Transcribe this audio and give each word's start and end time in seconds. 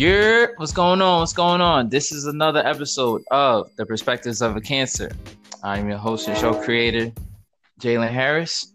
Yeah, 0.00 0.46
what's 0.56 0.72
going 0.72 1.02
on? 1.02 1.20
What's 1.20 1.34
going 1.34 1.60
on? 1.60 1.90
This 1.90 2.10
is 2.10 2.24
another 2.24 2.66
episode 2.66 3.22
of 3.30 3.70
The 3.76 3.84
Perspectives 3.84 4.40
of 4.40 4.56
a 4.56 4.60
Cancer. 4.62 5.10
I'm 5.62 5.90
your 5.90 5.98
host 5.98 6.26
and 6.26 6.38
show 6.38 6.54
creator, 6.54 7.12
Jalen 7.82 8.08
Harris. 8.08 8.72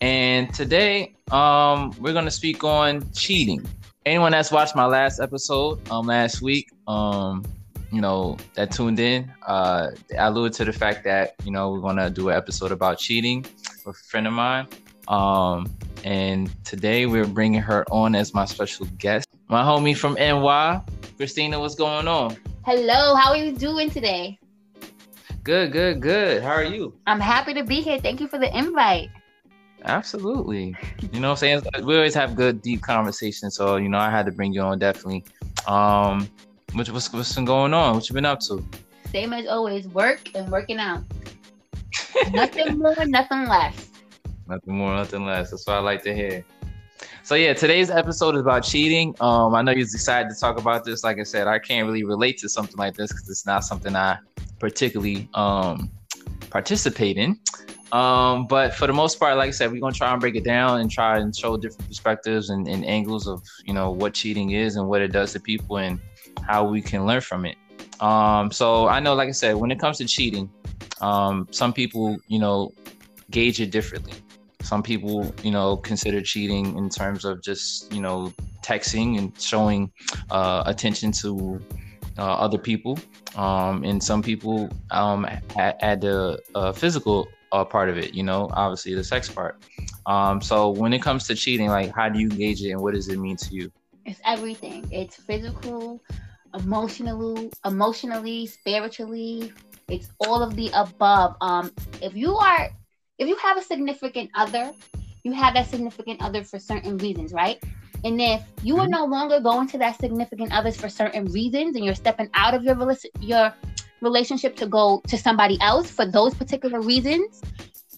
And 0.00 0.50
today, 0.54 1.14
um, 1.30 1.94
we're 2.00 2.14
gonna 2.14 2.30
speak 2.30 2.64
on 2.64 3.12
cheating. 3.12 3.62
Anyone 4.06 4.32
that's 4.32 4.50
watched 4.50 4.74
my 4.74 4.86
last 4.86 5.20
episode 5.20 5.86
um 5.90 6.06
last 6.06 6.40
week, 6.40 6.70
um, 6.86 7.44
you 7.92 8.00
know, 8.00 8.38
that 8.54 8.70
tuned 8.70 9.00
in, 9.00 9.30
uh, 9.46 9.88
I 10.18 10.28
alluded 10.28 10.54
to 10.54 10.64
the 10.64 10.72
fact 10.72 11.04
that, 11.04 11.34
you 11.44 11.50
know, 11.50 11.72
we're 11.72 11.80
gonna 11.80 12.08
do 12.08 12.30
an 12.30 12.36
episode 12.38 12.72
about 12.72 12.96
cheating 12.96 13.44
with 13.84 13.96
a 13.96 14.04
friend 14.08 14.26
of 14.26 14.32
mine. 14.32 14.66
Um, 15.08 15.70
and 16.04 16.50
today 16.64 17.04
we're 17.04 17.26
bringing 17.26 17.60
her 17.60 17.84
on 17.90 18.14
as 18.14 18.32
my 18.32 18.46
special 18.46 18.86
guest. 18.96 19.27
My 19.50 19.62
homie 19.62 19.96
from 19.96 20.12
NY, 20.16 20.82
Christina, 21.16 21.58
what's 21.58 21.74
going 21.74 22.06
on? 22.06 22.36
Hello, 22.66 23.14
how 23.14 23.30
are 23.30 23.36
you 23.38 23.52
doing 23.52 23.88
today? 23.88 24.38
Good, 25.42 25.72
good, 25.72 26.02
good. 26.02 26.42
How 26.42 26.50
are 26.50 26.64
you? 26.64 26.92
I'm 27.06 27.18
happy 27.18 27.54
to 27.54 27.64
be 27.64 27.80
here. 27.80 27.98
Thank 27.98 28.20
you 28.20 28.28
for 28.28 28.38
the 28.38 28.54
invite. 28.54 29.08
Absolutely. 29.84 30.76
You 31.12 31.20
know 31.20 31.28
what 31.28 31.42
I'm 31.42 31.62
saying? 31.62 31.62
We 31.82 31.96
always 31.96 32.12
have 32.12 32.36
good, 32.36 32.60
deep 32.60 32.82
conversations. 32.82 33.56
So, 33.56 33.76
you 33.76 33.88
know, 33.88 33.96
I 33.96 34.10
had 34.10 34.26
to 34.26 34.32
bring 34.32 34.52
you 34.52 34.60
on 34.60 34.78
definitely. 34.78 35.24
Um, 35.66 36.28
what's, 36.74 36.90
what's, 36.90 37.10
what's 37.10 37.34
been 37.34 37.46
going 37.46 37.72
on? 37.72 37.94
What 37.94 38.06
you 38.06 38.14
been 38.14 38.26
up 38.26 38.40
to? 38.40 38.62
Same 39.10 39.32
as 39.32 39.46
always, 39.46 39.88
work 39.88 40.28
and 40.34 40.52
working 40.52 40.76
out. 40.76 41.04
nothing 42.32 42.76
more, 42.76 42.94
nothing 43.06 43.48
less. 43.48 43.88
Nothing 44.46 44.74
more, 44.76 44.94
nothing 44.94 45.24
less. 45.24 45.50
That's 45.52 45.66
what 45.66 45.76
I 45.76 45.80
like 45.80 46.02
to 46.02 46.14
hear. 46.14 46.44
So 47.22 47.34
yeah, 47.34 47.52
today's 47.52 47.90
episode 47.90 48.34
is 48.34 48.40
about 48.40 48.64
cheating. 48.64 49.14
Um, 49.20 49.54
I 49.54 49.62
know 49.62 49.72
you're 49.72 49.82
excited 49.82 50.30
to 50.30 50.38
talk 50.38 50.58
about 50.58 50.84
this. 50.84 51.04
Like 51.04 51.18
I 51.18 51.22
said, 51.22 51.46
I 51.46 51.58
can't 51.58 51.86
really 51.86 52.04
relate 52.04 52.38
to 52.38 52.48
something 52.48 52.76
like 52.76 52.94
this 52.94 53.12
because 53.12 53.28
it's 53.28 53.46
not 53.46 53.64
something 53.64 53.94
I 53.94 54.18
particularly 54.58 55.28
um 55.34 55.90
participate 56.50 57.16
in. 57.16 57.38
Um, 57.92 58.46
but 58.46 58.74
for 58.74 58.86
the 58.86 58.92
most 58.92 59.18
part, 59.18 59.36
like 59.36 59.48
I 59.48 59.52
said, 59.52 59.72
we're 59.72 59.80
gonna 59.80 59.92
try 59.92 60.12
and 60.12 60.20
break 60.20 60.36
it 60.36 60.44
down 60.44 60.80
and 60.80 60.90
try 60.90 61.18
and 61.18 61.34
show 61.34 61.56
different 61.56 61.88
perspectives 61.88 62.50
and, 62.50 62.68
and 62.68 62.84
angles 62.84 63.26
of 63.26 63.42
you 63.64 63.72
know 63.72 63.90
what 63.90 64.14
cheating 64.14 64.50
is 64.50 64.76
and 64.76 64.88
what 64.88 65.00
it 65.00 65.12
does 65.12 65.32
to 65.32 65.40
people 65.40 65.78
and 65.78 65.98
how 66.42 66.64
we 66.64 66.82
can 66.82 67.06
learn 67.06 67.20
from 67.20 67.44
it. 67.44 67.56
Um, 68.00 68.52
so 68.52 68.88
I 68.88 69.00
know, 69.00 69.14
like 69.14 69.28
I 69.28 69.32
said, 69.32 69.56
when 69.56 69.70
it 69.70 69.78
comes 69.80 69.98
to 69.98 70.06
cheating, 70.06 70.50
um, 71.00 71.48
some 71.50 71.72
people, 71.72 72.16
you 72.28 72.38
know, 72.38 72.72
gauge 73.30 73.60
it 73.60 73.70
differently. 73.70 74.14
Some 74.68 74.82
people, 74.82 75.34
you 75.42 75.50
know, 75.50 75.78
consider 75.78 76.20
cheating 76.20 76.76
in 76.76 76.90
terms 76.90 77.24
of 77.24 77.42
just, 77.42 77.90
you 77.90 78.02
know, 78.02 78.34
texting 78.62 79.16
and 79.16 79.32
showing 79.40 79.90
uh, 80.30 80.62
attention 80.66 81.10
to 81.22 81.58
uh, 82.18 82.34
other 82.34 82.58
people. 82.58 82.98
Um, 83.34 83.82
and 83.82 84.04
some 84.04 84.22
people 84.22 84.68
um, 84.90 85.26
add, 85.56 86.02
the 86.02 86.42
uh, 86.54 86.72
physical 86.72 87.28
uh, 87.50 87.64
part 87.64 87.88
of 87.88 87.96
it, 87.96 88.12
you 88.12 88.22
know, 88.22 88.50
obviously 88.52 88.92
the 88.94 89.02
sex 89.02 89.30
part. 89.30 89.56
Um, 90.04 90.42
so 90.42 90.68
when 90.68 90.92
it 90.92 91.00
comes 91.00 91.26
to 91.28 91.34
cheating, 91.34 91.68
like, 91.68 91.90
how 91.94 92.10
do 92.10 92.18
you 92.18 92.28
gauge 92.28 92.60
it 92.60 92.72
and 92.72 92.82
what 92.82 92.92
does 92.92 93.08
it 93.08 93.18
mean 93.18 93.38
to 93.38 93.54
you? 93.54 93.72
It's 94.04 94.20
everything. 94.26 94.86
It's 94.92 95.16
physical, 95.16 96.02
emotionally, 96.52 97.50
emotionally, 97.64 98.46
spiritually. 98.46 99.50
It's 99.88 100.10
all 100.20 100.42
of 100.42 100.56
the 100.56 100.70
above. 100.74 101.36
Um, 101.40 101.72
if 102.02 102.14
you 102.14 102.36
are 102.36 102.68
if 103.18 103.26
you 103.28 103.36
have 103.36 103.58
a 103.58 103.62
significant 103.62 104.30
other, 104.34 104.72
you 105.24 105.32
have 105.32 105.54
that 105.54 105.68
significant 105.68 106.22
other 106.22 106.44
for 106.44 106.58
certain 106.58 106.96
reasons, 106.98 107.32
right? 107.32 107.62
And 108.04 108.20
if 108.20 108.42
you 108.62 108.76
are 108.76 108.82
mm-hmm. 108.82 108.92
no 108.92 109.04
longer 109.04 109.40
going 109.40 109.68
to 109.68 109.78
that 109.78 109.98
significant 109.98 110.52
others 110.52 110.76
for 110.76 110.88
certain 110.88 111.24
reasons, 111.26 111.76
and 111.76 111.84
you're 111.84 111.96
stepping 111.96 112.30
out 112.34 112.54
of 112.54 112.62
your 112.62 112.76
your 113.20 113.52
relationship 114.00 114.54
to 114.56 114.66
go 114.66 115.02
to 115.08 115.18
somebody 115.18 115.58
else 115.60 115.90
for 115.90 116.06
those 116.06 116.32
particular 116.34 116.80
reasons, 116.80 117.42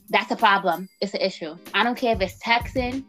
that's 0.09 0.30
a 0.30 0.36
problem. 0.36 0.88
It's 1.00 1.12
an 1.12 1.20
issue. 1.20 1.56
I 1.75 1.84
don't 1.84 1.97
care 1.97 2.14
if 2.14 2.20
it's 2.22 2.38
texting. 2.42 3.04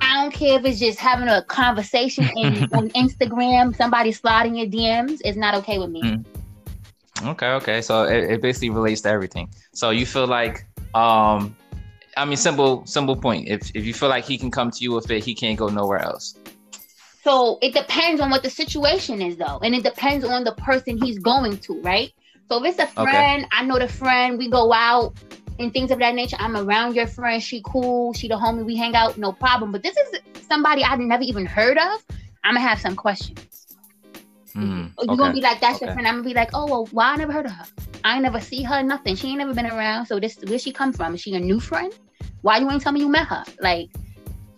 I 0.00 0.22
don't 0.22 0.32
care 0.32 0.58
if 0.58 0.64
it's 0.64 0.80
just 0.80 0.98
having 0.98 1.28
a 1.28 1.42
conversation 1.42 2.28
in, 2.36 2.64
on 2.72 2.88
Instagram. 2.90 3.76
Somebody 3.76 4.12
sliding 4.12 4.56
your 4.56 4.66
DMs 4.66 5.20
is 5.24 5.36
not 5.36 5.54
okay 5.56 5.78
with 5.78 5.90
me. 5.90 6.02
Mm. 6.02 6.24
Okay, 7.26 7.48
okay. 7.48 7.82
So 7.82 8.04
it, 8.04 8.30
it 8.32 8.42
basically 8.42 8.70
relates 8.70 9.02
to 9.02 9.10
everything. 9.10 9.48
So 9.72 9.90
you 9.90 10.06
feel 10.06 10.26
like 10.26 10.66
um, 10.94 11.56
I 12.16 12.24
mean, 12.24 12.36
simple, 12.36 12.86
simple 12.86 13.16
point. 13.16 13.48
If 13.48 13.70
if 13.74 13.84
you 13.84 13.94
feel 13.94 14.08
like 14.08 14.24
he 14.24 14.38
can 14.38 14.50
come 14.50 14.70
to 14.70 14.84
you 14.84 14.92
with 14.92 15.10
it, 15.10 15.24
he 15.24 15.34
can't 15.34 15.58
go 15.58 15.68
nowhere 15.68 15.98
else. 15.98 16.38
So 17.22 17.58
it 17.62 17.72
depends 17.72 18.20
on 18.20 18.30
what 18.30 18.42
the 18.42 18.50
situation 18.50 19.22
is, 19.22 19.36
though, 19.36 19.58
and 19.62 19.74
it 19.74 19.82
depends 19.82 20.24
on 20.24 20.44
the 20.44 20.52
person 20.52 21.02
he's 21.02 21.18
going 21.18 21.58
to, 21.58 21.80
right? 21.80 22.12
So 22.50 22.62
if 22.62 22.70
it's 22.70 22.78
a 22.78 22.86
friend, 22.86 23.44
okay. 23.44 23.48
I 23.52 23.64
know 23.64 23.78
the 23.78 23.88
friend, 23.88 24.36
we 24.36 24.50
go 24.50 24.72
out 24.72 25.14
and 25.58 25.72
things 25.72 25.90
of 25.90 25.98
that 26.00 26.14
nature. 26.14 26.36
I'm 26.38 26.56
around 26.56 26.94
your 26.94 27.06
friend, 27.06 27.42
she 27.42 27.62
cool, 27.64 28.12
she 28.12 28.28
the 28.28 28.34
homie, 28.34 28.64
we 28.64 28.76
hang 28.76 28.94
out, 28.94 29.16
no 29.16 29.32
problem. 29.32 29.72
But 29.72 29.82
this 29.82 29.96
is 29.96 30.20
somebody 30.46 30.84
I've 30.84 30.98
never 30.98 31.22
even 31.22 31.46
heard 31.46 31.78
of. 31.78 32.04
I'm 32.44 32.54
gonna 32.54 32.60
have 32.60 32.78
some 32.78 32.94
questions. 32.94 33.63
Mm, 34.56 34.92
You're 35.02 35.16
gonna 35.16 35.32
be 35.32 35.40
like, 35.40 35.60
that's 35.60 35.76
okay. 35.76 35.86
your 35.86 35.94
friend. 35.94 36.06
I'm 36.06 36.14
gonna 36.14 36.28
be 36.28 36.34
like, 36.34 36.50
oh 36.54 36.66
well, 36.66 36.86
why 36.92 37.12
I 37.12 37.16
never 37.16 37.32
heard 37.32 37.46
of 37.46 37.52
her? 37.52 37.64
I 38.04 38.14
ain't 38.14 38.22
never 38.22 38.40
see 38.40 38.62
her, 38.62 38.82
nothing. 38.82 39.16
She 39.16 39.28
ain't 39.28 39.38
never 39.38 39.54
been 39.54 39.66
around. 39.66 40.06
So 40.06 40.20
this 40.20 40.38
where 40.46 40.58
she 40.58 40.72
come 40.72 40.92
from? 40.92 41.14
Is 41.14 41.22
she 41.22 41.34
a 41.34 41.40
new 41.40 41.58
friend? 41.58 41.92
Why 42.42 42.58
you 42.58 42.70
ain't 42.70 42.82
tell 42.82 42.92
me 42.92 43.00
you 43.00 43.08
met 43.08 43.26
her? 43.26 43.44
Like, 43.60 43.90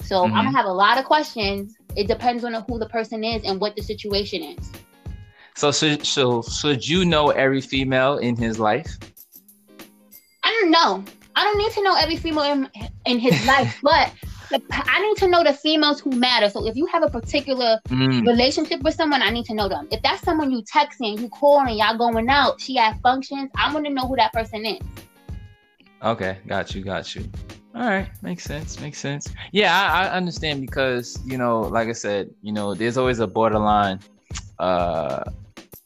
so 0.03 0.23
mm-hmm. 0.23 0.35
I'm 0.35 0.45
gonna 0.45 0.57
have 0.57 0.67
a 0.67 0.73
lot 0.73 0.99
of 0.99 1.05
questions. 1.05 1.77
It 1.97 2.09
depends 2.09 2.45
on 2.45 2.53
who 2.69 2.79
the 2.79 2.89
person 2.89 3.25
is 3.25 3.43
and 3.45 3.59
what 3.61 3.75
the 3.75 3.83
situation 3.83 4.43
is. 4.43 4.71
So 5.55 5.73
should 5.73 6.05
so 6.05 6.43
should 6.43 6.87
you 6.87 7.07
know 7.07 7.31
every 7.31 7.63
female 7.63 8.19
in 8.19 8.37
his 8.37 8.59
life? 8.59 8.99
I 10.45 10.59
don't 10.61 10.71
know. 10.71 11.03
I 11.35 11.45
don't 11.45 11.59
need 11.59 11.73
to 11.73 11.83
know 11.83 11.95
every 11.95 12.17
female 12.17 12.45
in, 12.45 12.71
in 13.07 13.19
his 13.19 13.47
life, 13.53 13.79
but 13.83 14.13
the, 14.51 14.63
I 14.71 15.01
need 15.07 15.17
to 15.19 15.29
know 15.29 15.43
the 15.43 15.53
females 15.53 16.01
who 16.01 16.11
matter. 16.11 16.49
So 16.49 16.67
if 16.67 16.77
you 16.77 16.87
have 16.87 17.03
a 17.03 17.11
particular 17.11 17.81
mm. 17.89 18.27
relationship 18.27 18.83
with 18.83 18.95
someone, 18.95 19.23
I 19.23 19.31
need 19.31 19.45
to 19.47 19.55
know 19.55 19.69
them. 19.69 19.89
If 19.91 20.03
that's 20.03 20.23
someone 20.23 20.51
you 20.51 20.63
texting, 20.63 21.21
you 21.21 21.29
calling, 21.29 21.79
y'all 21.79 21.97
going 21.97 22.29
out, 22.29 22.61
she 22.61 22.77
has 22.77 22.97
functions, 23.01 23.51
I 23.57 23.73
want 23.73 23.87
to 23.87 23.93
know 23.93 24.07
who 24.07 24.17
that 24.17 24.33
person 24.33 24.65
is. 24.65 24.81
Okay, 26.03 26.39
got 26.47 26.75
you, 26.75 26.83
got 26.83 27.15
you. 27.15 27.29
All 27.75 27.83
right, 27.83 28.09
makes 28.23 28.45
sense, 28.45 28.81
makes 28.81 28.99
sense. 28.99 29.31
Yeah, 29.53 29.75
I, 29.75 30.07
I 30.07 30.11
understand 30.11 30.63
because 30.63 31.19
you 31.27 31.37
know, 31.37 31.61
like 31.61 31.89
I 31.89 31.93
said, 31.93 32.31
you 32.41 32.53
know, 32.53 32.75
there's 32.75 32.97
always 32.97 33.19
a 33.19 33.27
borderline, 33.27 34.01
uh, 34.59 35.25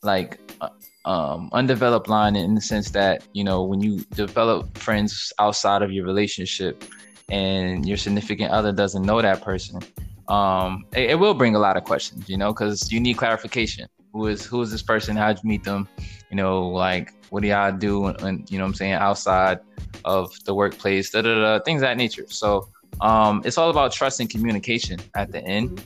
like 0.03 0.39
uh, 0.61 0.69
um, 1.05 1.49
undeveloped 1.53 2.09
line 2.09 2.37
in 2.37 2.55
the 2.55 2.61
sense 2.61 2.91
that 2.91 3.25
you 3.33 3.43
know 3.43 3.65
when 3.65 3.81
you 3.81 4.05
develop 4.15 4.79
friends 4.79 5.33
outside 5.41 5.83
of 5.83 5.91
your 5.91 6.05
relationship 6.05 6.85
and 7.31 7.87
your 7.87 7.97
significant 7.97 8.51
other 8.51 8.73
doesn't 8.73 9.03
know 9.03 9.23
that 9.23 9.43
person, 9.43 9.81
um, 10.29 10.85
it, 10.95 11.11
it 11.11 11.19
will 11.19 11.35
bring 11.35 11.55
a 11.55 11.59
lot 11.59 11.77
of 11.77 11.85
questions, 11.85 12.29
you 12.29 12.37
know, 12.37 12.53
because 12.53 12.91
you 12.93 13.01
need 13.01 13.17
clarification. 13.17 13.89
Who 14.13 14.27
is 14.27 14.45
who 14.45 14.61
is 14.63 14.71
this 14.71 14.83
person? 14.83 15.17
How'd 15.17 15.43
you 15.43 15.49
meet 15.49 15.65
them? 15.65 15.89
You 16.31 16.37
know, 16.37 16.69
like 16.69 17.13
what 17.31 17.43
do 17.43 17.49
y'all 17.49 17.73
do? 17.73 18.07
And 18.07 18.51
you 18.51 18.59
know, 18.59 18.65
I'm 18.65 18.75
saying 18.75 18.95
outside 18.95 19.61
of 20.05 20.33
the 20.45 20.55
workplace, 20.55 21.11
da 21.11 21.23
da 21.23 21.35
da, 21.35 21.65
things 21.65 21.81
that 21.81 21.97
nature. 21.97 22.27
So 22.29 22.69
um, 23.01 23.43
it's 23.45 23.57
all 23.57 23.71
about 23.71 23.93
trust 23.93 24.21
and 24.21 24.29
communication 24.29 25.01
at 25.15 25.31
the 25.31 25.43
end, 25.45 25.83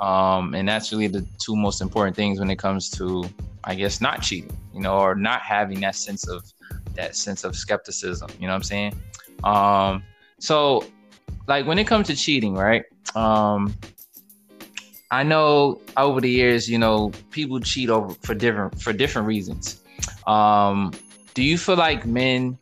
um, 0.00 0.54
and 0.54 0.66
that's 0.68 0.90
really 0.90 1.06
the 1.06 1.26
two 1.38 1.54
most 1.54 1.80
important 1.80 2.16
things 2.16 2.40
when 2.40 2.50
it 2.50 2.58
comes 2.58 2.90
to, 2.90 3.24
I 3.64 3.74
guess, 3.74 4.00
not 4.00 4.22
cheating, 4.22 4.56
you 4.74 4.80
know, 4.80 4.98
or 4.98 5.14
not 5.14 5.42
having 5.42 5.80
that 5.80 5.96
sense 5.96 6.26
of 6.28 6.50
that 6.94 7.14
sense 7.14 7.44
of 7.44 7.54
skepticism. 7.54 8.30
You 8.40 8.46
know 8.46 8.52
what 8.52 8.56
I'm 8.56 8.62
saying? 8.62 8.94
Um, 9.44 10.02
so, 10.38 10.84
like 11.46 11.66
when 11.66 11.78
it 11.78 11.86
comes 11.86 12.08
to 12.08 12.16
cheating, 12.16 12.54
right? 12.54 12.84
Um, 13.14 13.74
I 15.10 15.22
know 15.22 15.80
over 15.96 16.20
the 16.20 16.30
years, 16.30 16.68
you 16.68 16.78
know, 16.78 17.12
people 17.30 17.60
cheat 17.60 17.90
over 17.90 18.14
for 18.22 18.34
different 18.34 18.80
for 18.80 18.92
different 18.92 19.28
reasons. 19.28 19.82
Um, 20.26 20.92
do 21.34 21.42
you 21.42 21.56
feel 21.56 21.76
like 21.76 22.06
men 22.06 22.58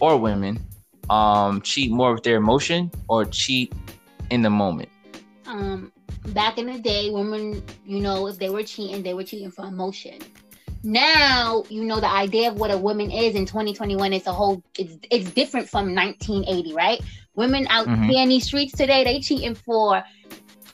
or 0.00 0.16
women 0.16 0.58
um, 1.08 1.60
cheat 1.62 1.90
more 1.90 2.14
with 2.14 2.22
their 2.22 2.36
emotion 2.36 2.90
or 3.08 3.24
cheat 3.24 3.72
in 4.30 4.42
the 4.42 4.50
moment? 4.50 4.88
Um, 5.46 5.92
back 6.28 6.58
in 6.58 6.66
the 6.66 6.78
day, 6.78 7.10
women, 7.10 7.62
you 7.84 8.00
know, 8.00 8.26
if 8.26 8.38
they 8.38 8.50
were 8.50 8.62
cheating, 8.62 9.02
they 9.02 9.14
were 9.14 9.24
cheating 9.24 9.50
for 9.50 9.64
emotion 9.66 10.18
now 10.82 11.62
you 11.68 11.84
know 11.84 12.00
the 12.00 12.10
idea 12.10 12.50
of 12.50 12.58
what 12.58 12.70
a 12.70 12.78
woman 12.78 13.10
is 13.10 13.34
in 13.34 13.44
2021 13.44 14.12
it's 14.12 14.26
a 14.26 14.32
whole 14.32 14.62
it's 14.78 14.96
it's 15.10 15.30
different 15.32 15.68
from 15.68 15.94
1980 15.94 16.72
right 16.74 17.00
women 17.34 17.66
out 17.68 17.86
mm-hmm. 17.86 18.04
here 18.04 18.22
in 18.22 18.28
these 18.28 18.44
streets 18.44 18.72
today 18.72 19.04
they 19.04 19.20
cheating 19.20 19.54
for 19.54 20.02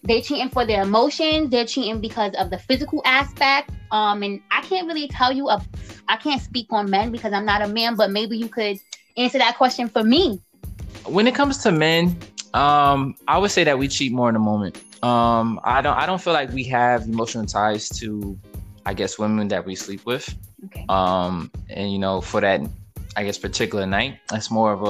they're 0.05 0.21
cheating 0.21 0.49
for 0.49 0.65
their 0.65 0.83
emotions 0.83 1.51
they're 1.51 1.67
cheating 1.67 2.01
because 2.01 2.33
of 2.37 2.51
the 2.51 2.59
physical 2.59 3.03
aspect 3.05 3.71
um 3.91 4.23
and 4.23 4.41
i 4.53 4.61
can't 4.63 4.87
really 4.87 5.09
tell 5.09 5.33
you 5.33 5.49
a, 5.49 5.61
i 6.09 6.17
can't 6.17 6.41
speak 6.41 6.67
on 6.71 6.89
men 6.89 7.11
because 7.11 7.33
i'm 7.33 7.45
not 7.45 7.61
a 7.63 7.69
man 7.69 7.97
but 7.97 8.11
maybe 8.11 8.37
you 8.37 8.49
could 8.49 8.79
answer 9.17 9.39
that 9.39 9.57
question 9.57 9.89
for 9.89 10.05
me 10.05 10.41
when 11.07 11.27
it 11.27 11.35
comes 11.35 11.59
to 11.59 11.73
men 11.73 12.17
um 12.55 13.17
i 13.27 13.37
would 13.37 13.51
say 13.51 13.65
that 13.65 13.77
we 13.77 13.89
cheat 13.89 14.13
more 14.13 14.29
in 14.29 14.35
the 14.35 14.41
moment 14.41 14.81
Um, 15.03 15.61
I 15.63 15.83
don't. 15.83 15.97
I 15.97 16.07
don't 16.07 16.21
feel 16.21 16.33
like 16.33 16.51
we 16.53 16.65
have 16.65 17.03
emotional 17.03 17.45
ties 17.45 17.89
to, 18.01 18.39
I 18.87 18.95
guess, 18.95 19.19
women 19.19 19.49
that 19.49 19.67
we 19.67 19.75
sleep 19.75 20.07
with. 20.07 20.35
Okay. 20.67 20.87
Um, 20.89 21.51
and 21.69 21.93
you 21.93 21.99
know, 21.99 22.21
for 22.21 22.41
that, 22.41 22.61
I 23.17 23.25
guess, 23.25 23.37
particular 23.37 23.85
night, 23.85 24.21
that's 24.31 24.51
more 24.51 24.73
of 24.73 24.83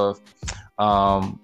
a, 0.79 0.83
um, 0.83 1.41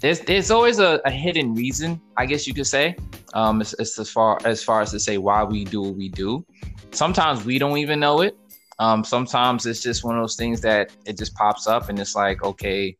there's 0.00 0.20
there's 0.20 0.50
always 0.50 0.78
a, 0.78 1.00
a 1.04 1.10
hidden 1.10 1.54
reason, 1.54 2.00
I 2.16 2.24
guess 2.26 2.46
you 2.46 2.54
could 2.54 2.66
say. 2.66 2.96
Um, 3.34 3.60
as, 3.60 3.74
as 3.74 4.08
far 4.08 4.38
as 4.44 4.62
far 4.62 4.80
as 4.80 4.90
to 4.92 5.00
say 5.00 5.18
why 5.18 5.42
we 5.44 5.64
do 5.64 5.82
what 5.82 5.96
we 5.96 6.08
do. 6.08 6.46
Sometimes 6.92 7.44
we 7.44 7.58
don't 7.58 7.78
even 7.78 7.98
know 8.00 8.20
it. 8.22 8.34
Um, 8.78 9.04
sometimes 9.04 9.66
it's 9.66 9.82
just 9.82 10.04
one 10.04 10.16
of 10.16 10.22
those 10.22 10.36
things 10.36 10.60
that 10.60 10.90
it 11.06 11.18
just 11.18 11.34
pops 11.34 11.66
up, 11.66 11.88
and 11.88 11.98
it's 11.98 12.14
like, 12.14 12.42
okay, 12.44 12.96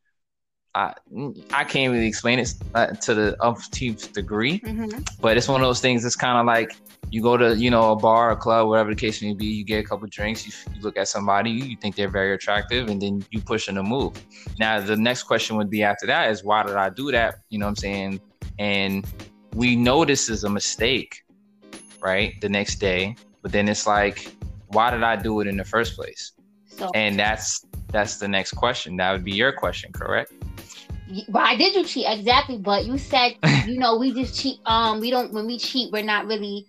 I 0.75 0.95
I 1.53 1.65
can't 1.65 1.93
really 1.93 2.09
explain 2.09 2.39
it 2.39 2.55
uh, 2.75 2.89
to 2.89 3.15
the 3.15 3.37
umpteenth 3.41 4.13
degree, 4.13 4.61
Mm-hmm. 4.61 5.01
but 5.21 5.37
it's 5.37 5.49
one 5.49 5.61
of 5.63 5.67
those 5.67 5.81
things. 5.81 6.05
It's 6.05 6.17
kind 6.17 6.39
of 6.39 6.47
like 6.47 6.77
you 7.11 7.23
go 7.23 7.37
to 7.37 7.57
you 7.57 7.71
know 7.71 7.93
a 7.93 7.97
bar, 7.97 8.33
a 8.33 8.37
club, 8.37 8.69
whatever 8.69 8.91
the 8.91 8.97
case 8.97 9.23
may 9.23 9.35
be. 9.35 9.47
You 9.47 9.65
get 9.65 9.85
a 9.85 9.87
couple 9.87 10.09
drinks, 10.09 10.47
you, 10.47 10.53
you 10.75 10.83
look 10.83 10.97
at 10.97 11.09
somebody, 11.09 11.51
you 11.51 11.77
think 11.77 11.97
they're 11.97 12.11
very 12.11 12.35
attractive, 12.35 12.89
and 12.89 13.01
then 13.01 13.25
you 13.31 13.41
push 13.41 13.69
in 13.69 13.77
to 13.77 13.83
move. 13.83 14.13
Now 14.59 14.81
the 14.81 14.97
next 14.97 15.25
question 15.25 15.57
would 15.57 15.71
be 15.71 15.83
after 15.83 16.07
that 16.07 16.31
is 16.31 16.45
why 16.45 16.65
did 16.65 16.77
I 16.77 16.91
do 16.91 17.11
that? 17.13 17.41
You 17.49 17.59
know 17.59 17.67
what 17.67 17.71
I'm 17.71 17.77
saying? 17.77 18.21
And 18.59 19.07
we 19.55 19.77
know 19.77 20.05
this 20.05 20.29
is 20.29 20.45
a 20.45 20.51
mistake, 20.51 21.25
right? 22.01 22.35
The 22.41 22.49
next 22.49 22.77
day, 22.77 23.17
but 23.43 23.53
then 23.53 23.69
it's 23.69 23.87
like, 23.87 24.33
why 24.69 24.91
did 24.91 25.03
I 25.03 25.17
do 25.17 25.41
it 25.41 25.47
in 25.47 25.57
the 25.57 25.65
first 25.65 25.95
place? 25.95 26.33
So 26.67 26.91
And 26.95 27.19
that's 27.19 27.65
that's 27.89 28.19
the 28.19 28.29
next 28.29 28.53
question. 28.53 28.97
That 28.97 29.13
would 29.13 29.25
be 29.25 29.33
your 29.33 29.53
question, 29.53 29.93
correct? 29.93 30.33
why 31.29 31.57
did 31.57 31.75
you 31.75 31.85
cheat 31.85 32.07
exactly? 32.09 32.59
But 32.59 32.85
you 32.85 32.99
said 32.99 33.37
you 33.67 33.79
know 33.79 33.97
we 33.97 34.13
just 34.13 34.39
cheat. 34.41 34.59
Um, 34.67 35.01
we 35.01 35.11
don't 35.11 35.33
when 35.33 35.47
we 35.47 35.59
cheat, 35.59 35.93
we're 35.93 36.03
not 36.03 36.27
really. 36.27 36.67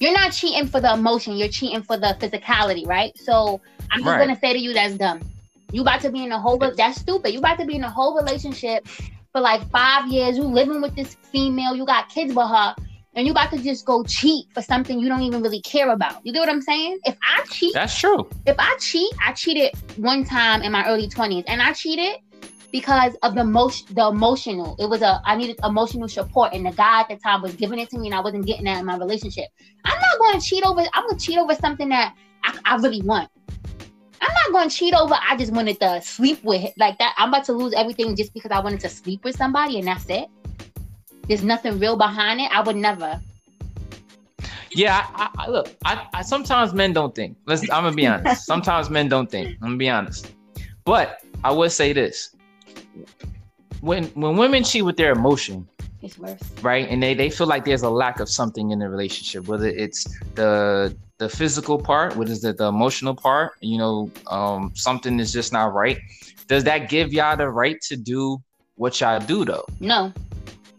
You're 0.00 0.12
not 0.12 0.32
cheating 0.32 0.66
for 0.66 0.80
the 0.80 0.92
emotion. 0.92 1.36
You're 1.36 1.48
cheating 1.48 1.82
for 1.82 1.96
the 1.96 2.16
physicality, 2.20 2.86
right? 2.86 3.16
So 3.18 3.60
I'm 3.90 4.00
just 4.00 4.10
Right. 4.10 4.26
gonna 4.26 4.38
say 4.38 4.52
to 4.52 4.58
you, 4.58 4.72
that's 4.74 4.94
dumb. 4.94 5.20
You 5.72 5.82
about 5.82 6.00
to 6.02 6.10
be 6.10 6.24
in 6.24 6.32
a 6.32 6.38
whole. 6.40 6.58
That's 6.58 7.00
stupid. 7.00 7.32
You 7.32 7.38
about 7.38 7.58
to 7.58 7.64
be 7.64 7.76
in 7.76 7.84
a 7.84 7.90
whole 7.90 8.16
relationship 8.16 8.86
for 9.32 9.40
like 9.40 9.68
five 9.70 10.08
years. 10.10 10.36
You 10.36 10.44
living 10.44 10.80
with 10.80 10.94
this 10.94 11.16
female. 11.32 11.74
You 11.74 11.84
got 11.86 12.08
kids 12.08 12.34
with 12.34 12.46
her. 12.48 12.74
And 13.16 13.26
you 13.26 13.32
about 13.32 13.52
to 13.52 13.58
just 13.62 13.84
go 13.86 14.02
cheat 14.02 14.46
for 14.52 14.60
something 14.60 14.98
you 14.98 15.08
don't 15.08 15.22
even 15.22 15.40
really 15.40 15.60
care 15.60 15.90
about. 15.90 16.16
You 16.24 16.32
get 16.32 16.40
what 16.40 16.48
I'm 16.48 16.60
saying? 16.62 16.98
If 17.04 17.16
I 17.22 17.44
cheat, 17.44 17.72
That's 17.72 17.96
true. 17.96 18.28
if 18.44 18.56
I 18.58 18.76
cheat, 18.80 19.08
I 19.24 19.32
cheated 19.32 19.70
one 19.96 20.24
time 20.24 20.62
in 20.62 20.72
my 20.72 20.84
early 20.88 21.08
20s, 21.08 21.44
and 21.46 21.62
I 21.62 21.72
cheated 21.74 22.16
because 22.74 23.14
of 23.22 23.36
the 23.36 23.42
emotion, 23.42 23.86
the 23.94 24.08
emotional. 24.08 24.74
It 24.80 24.86
was 24.86 25.00
a 25.00 25.22
I 25.24 25.36
needed 25.36 25.60
emotional 25.62 26.08
support, 26.08 26.52
and 26.52 26.66
the 26.66 26.72
guy 26.72 27.02
at 27.02 27.08
the 27.08 27.14
time 27.14 27.40
was 27.40 27.54
giving 27.54 27.78
it 27.78 27.88
to 27.90 27.98
me, 27.98 28.08
and 28.08 28.16
I 28.16 28.20
wasn't 28.20 28.46
getting 28.46 28.64
that 28.64 28.80
in 28.80 28.84
my 28.84 28.96
relationship. 28.96 29.44
I'm 29.84 29.96
not 29.96 30.18
going 30.18 30.40
to 30.40 30.44
cheat 30.44 30.64
over. 30.64 30.80
I'm 30.92 31.06
going 31.06 31.16
to 31.16 31.24
cheat 31.24 31.38
over 31.38 31.54
something 31.54 31.88
that 31.90 32.16
I, 32.42 32.58
I 32.64 32.76
really 32.78 33.00
want. 33.02 33.30
I'm 34.20 34.34
not 34.34 34.52
going 34.52 34.68
to 34.68 34.74
cheat 34.74 34.92
over. 34.92 35.14
I 35.14 35.36
just 35.36 35.52
wanted 35.52 35.78
to 35.78 36.02
sleep 36.02 36.42
with 36.42 36.68
like 36.76 36.98
that. 36.98 37.14
I'm 37.16 37.28
about 37.28 37.44
to 37.44 37.52
lose 37.52 37.74
everything 37.74 38.16
just 38.16 38.34
because 38.34 38.50
I 38.50 38.58
wanted 38.58 38.80
to 38.80 38.88
sleep 38.88 39.22
with 39.22 39.36
somebody, 39.36 39.78
and 39.78 39.86
that's 39.86 40.06
it. 40.10 40.26
There's 41.28 41.44
nothing 41.44 41.78
real 41.78 41.96
behind 41.96 42.40
it. 42.40 42.50
I 42.50 42.60
would 42.60 42.74
never. 42.74 43.20
Yeah, 44.72 45.06
I, 45.14 45.30
I, 45.38 45.48
look, 45.48 45.70
I, 45.84 46.08
I 46.12 46.22
sometimes 46.22 46.74
men 46.74 46.92
don't 46.92 47.14
think. 47.14 47.36
Let's. 47.46 47.62
I'm 47.70 47.84
gonna 47.84 47.94
be 47.94 48.08
honest. 48.08 48.46
Sometimes 48.46 48.90
men 48.90 49.08
don't 49.08 49.30
think. 49.30 49.50
I'm 49.62 49.68
gonna 49.68 49.76
be 49.76 49.88
honest. 49.88 50.32
But 50.84 51.22
I 51.44 51.52
would 51.52 51.70
say 51.70 51.92
this: 51.92 52.33
when 53.80 54.04
when 54.14 54.36
women 54.36 54.64
cheat 54.64 54.84
with 54.84 54.96
their 54.96 55.12
emotion, 55.12 55.68
It's 56.02 56.18
worse. 56.18 56.38
right, 56.62 56.88
and 56.88 57.02
they 57.02 57.14
they 57.14 57.30
feel 57.30 57.46
like 57.46 57.64
there's 57.64 57.82
a 57.82 57.90
lack 57.90 58.20
of 58.20 58.28
something 58.28 58.70
in 58.70 58.78
the 58.78 58.88
relationship, 58.88 59.46
whether 59.46 59.66
it's 59.66 60.04
the 60.34 60.96
the 61.18 61.28
physical 61.28 61.78
part, 61.78 62.16
what 62.16 62.28
is 62.28 62.44
it, 62.44 62.56
the 62.58 62.66
emotional 62.66 63.14
part, 63.14 63.52
you 63.60 63.78
know, 63.78 64.10
um, 64.28 64.72
something 64.74 65.20
is 65.20 65.32
just 65.32 65.52
not 65.52 65.72
right. 65.72 65.98
Does 66.48 66.64
that 66.64 66.88
give 66.88 67.12
y'all 67.12 67.36
the 67.36 67.48
right 67.48 67.80
to 67.82 67.96
do 67.96 68.42
what 68.76 69.00
y'all 69.00 69.20
do 69.20 69.44
though? 69.44 69.64
No, 69.80 70.12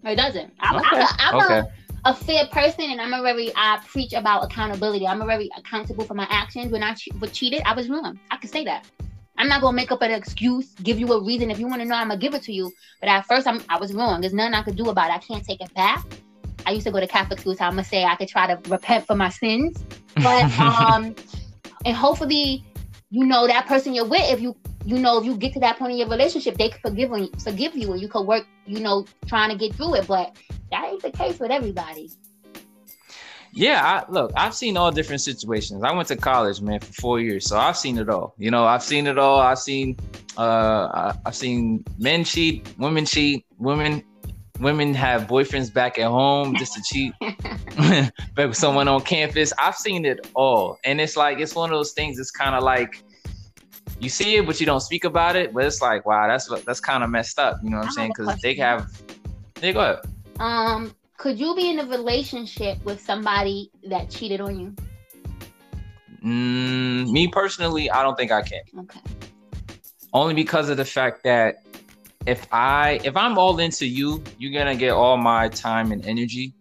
it 0.03 0.15
doesn't. 0.17 0.51
I'm, 0.59 0.75
Okay, 0.77 0.87
I'm, 0.91 1.01
a, 1.01 1.07
I'm 1.19 1.35
a- 1.35 1.45
okay. 1.61 1.69
a 2.03 2.13
fair 2.13 2.45
person 2.47 2.91
and 2.91 2.99
I'm 2.99 3.13
a 3.13 3.21
very 3.23 3.51
I 3.55 3.79
preach 3.87 4.11
about 4.13 4.43
accountability. 4.43 5.07
I'm 5.07 5.21
a 5.21 5.25
very 5.25 5.49
accountable 5.57 6.03
for 6.03 6.15
my 6.15 6.27
actions. 6.29 6.71
When 6.71 6.83
I 6.83 6.93
che- 6.95 7.11
was 7.21 7.31
cheated, 7.31 7.61
I 7.65 7.73
was 7.73 7.87
wrong. 7.89 8.19
I 8.29 8.35
can 8.37 8.49
say 8.49 8.65
that. 8.65 8.85
I'm 9.37 9.47
not 9.47 9.61
gonna 9.61 9.75
make 9.75 9.91
up 9.91 10.01
an 10.01 10.11
excuse, 10.11 10.73
give 10.83 10.99
you 10.99 11.11
a 11.13 11.23
reason. 11.23 11.51
If 11.51 11.59
you 11.59 11.67
want 11.67 11.81
to 11.81 11.87
know, 11.87 11.95
I'm 11.95 12.07
gonna 12.07 12.19
give 12.19 12.33
it 12.33 12.43
to 12.43 12.53
you. 12.53 12.71
But 12.99 13.09
at 13.09 13.25
first, 13.25 13.47
I'm 13.47 13.61
I 13.69 13.77
was 13.77 13.93
wrong. 13.93 14.21
There's 14.21 14.33
nothing 14.33 14.53
I 14.53 14.63
could 14.63 14.75
do 14.75 14.89
about 14.89 15.09
it. 15.09 15.13
I 15.13 15.17
can't 15.19 15.43
take 15.43 15.61
it 15.61 15.73
back. 15.73 16.05
I 16.65 16.71
used 16.71 16.85
to 16.87 16.91
go 16.91 16.99
to 16.99 17.07
Catholic 17.07 17.39
school, 17.39 17.55
so 17.55 17.63
I'm 17.63 17.71
gonna 17.71 17.83
say 17.83 18.03
I 18.03 18.15
could 18.15 18.27
try 18.27 18.47
to 18.47 18.69
repent 18.69 19.05
for 19.05 19.15
my 19.15 19.29
sins. 19.29 19.83
But 20.15 20.59
um, 20.59 21.15
and 21.85 21.95
hopefully, 21.95 22.63
you 23.09 23.25
know 23.25 23.47
that 23.47 23.67
person 23.67 23.93
you're 23.93 24.07
with. 24.07 24.23
If 24.31 24.41
you 24.41 24.55
you 24.85 24.97
know 24.97 25.17
if 25.17 25.25
you 25.25 25.35
get 25.35 25.53
to 25.53 25.59
that 25.61 25.77
point 25.77 25.91
in 25.93 25.97
your 25.97 26.09
relationship, 26.09 26.57
they 26.57 26.69
could 26.69 26.81
forgive 26.81 27.11
you, 27.11 27.29
forgive 27.43 27.75
you, 27.75 27.91
and 27.91 28.01
you 28.01 28.07
could 28.07 28.25
work. 28.25 28.45
You 28.65 28.79
know, 28.79 29.05
trying 29.27 29.51
to 29.51 29.57
get 29.57 29.75
through 29.75 29.95
it. 29.95 30.07
But 30.07 30.37
that 30.71 30.85
ain't 30.85 31.01
the 31.01 31.11
case 31.11 31.39
with 31.39 31.51
everybody. 31.51 32.09
Yeah, 33.57 34.03
I, 34.05 34.11
look, 34.11 34.33
I've 34.35 34.53
seen 34.53 34.75
all 34.75 34.91
different 34.91 35.21
situations. 35.21 35.81
I 35.81 35.91
went 35.93 36.09
to 36.09 36.17
college, 36.17 36.59
man, 36.59 36.81
for 36.81 36.91
four 36.93 37.19
years, 37.21 37.47
so 37.47 37.57
I've 37.57 37.77
seen 37.77 37.97
it 37.97 38.09
all. 38.09 38.35
You 38.37 38.51
know, 38.51 38.65
I've 38.65 38.83
seen 38.83 39.07
it 39.07 39.17
all. 39.17 39.39
I've 39.39 39.59
seen, 39.59 39.97
uh, 40.37 40.41
I- 40.93 41.15
I've 41.25 41.35
seen 41.35 41.85
men 41.97 42.25
cheat, 42.25 42.67
women 42.77 43.05
cheat, 43.05 43.45
women, 43.57 44.03
women 44.59 44.93
have 44.93 45.27
boyfriends 45.27 45.73
back 45.73 45.97
at 45.97 46.07
home 46.09 46.57
just 46.57 46.73
to 46.73 46.81
cheat, 46.81 47.13
back 48.35 48.49
with 48.49 48.57
someone 48.57 48.89
on 48.89 48.99
campus. 49.01 49.53
I've 49.57 49.75
seen 49.75 50.03
it 50.03 50.27
all, 50.33 50.77
and 50.83 50.99
it's 50.99 51.15
like 51.15 51.39
it's 51.39 51.55
one 51.55 51.69
of 51.71 51.77
those 51.77 51.93
things. 51.93 52.19
It's 52.19 52.31
kind 52.31 52.55
of 52.55 52.61
like 52.63 53.01
you 54.01 54.09
see 54.09 54.35
it, 54.35 54.45
but 54.45 54.59
you 54.59 54.65
don't 54.65 54.81
speak 54.81 55.05
about 55.05 55.37
it. 55.37 55.53
But 55.53 55.63
it's 55.63 55.81
like, 55.81 56.05
wow, 56.05 56.27
that's 56.27 56.49
that's 56.65 56.81
kind 56.81 57.05
of 57.05 57.09
messed 57.09 57.39
up. 57.39 57.59
You 57.63 57.69
know 57.69 57.77
what 57.77 57.85
I'm 57.85 57.91
saying? 57.93 58.11
Because 58.17 58.35
they 58.41 58.53
have, 58.55 58.91
they 59.61 59.71
go 59.71 59.79
ahead. 59.79 59.99
Um, 60.39 60.93
could 61.17 61.39
you 61.39 61.55
be 61.55 61.69
in 61.69 61.79
a 61.79 61.85
relationship 61.85 62.83
with 62.83 62.99
somebody 63.01 63.71
that 63.89 64.09
cheated 64.09 64.41
on 64.41 64.59
you? 64.59 64.75
Mm, 66.23 67.11
me 67.11 67.27
personally, 67.27 67.89
I 67.89 68.03
don't 68.03 68.15
think 68.17 68.31
I 68.31 68.41
can. 68.41 68.61
Okay. 68.79 68.99
only 70.13 70.33
because 70.33 70.69
of 70.69 70.77
the 70.77 70.85
fact 70.85 71.23
that 71.25 71.57
if 72.25 72.47
I 72.51 73.01
if 73.03 73.17
I'm 73.17 73.37
all 73.37 73.59
into 73.59 73.85
you, 73.85 74.23
you're 74.37 74.53
gonna 74.53 74.75
get 74.75 74.91
all 74.91 75.17
my 75.17 75.49
time 75.49 75.91
and 75.91 76.05
energy. 76.05 76.53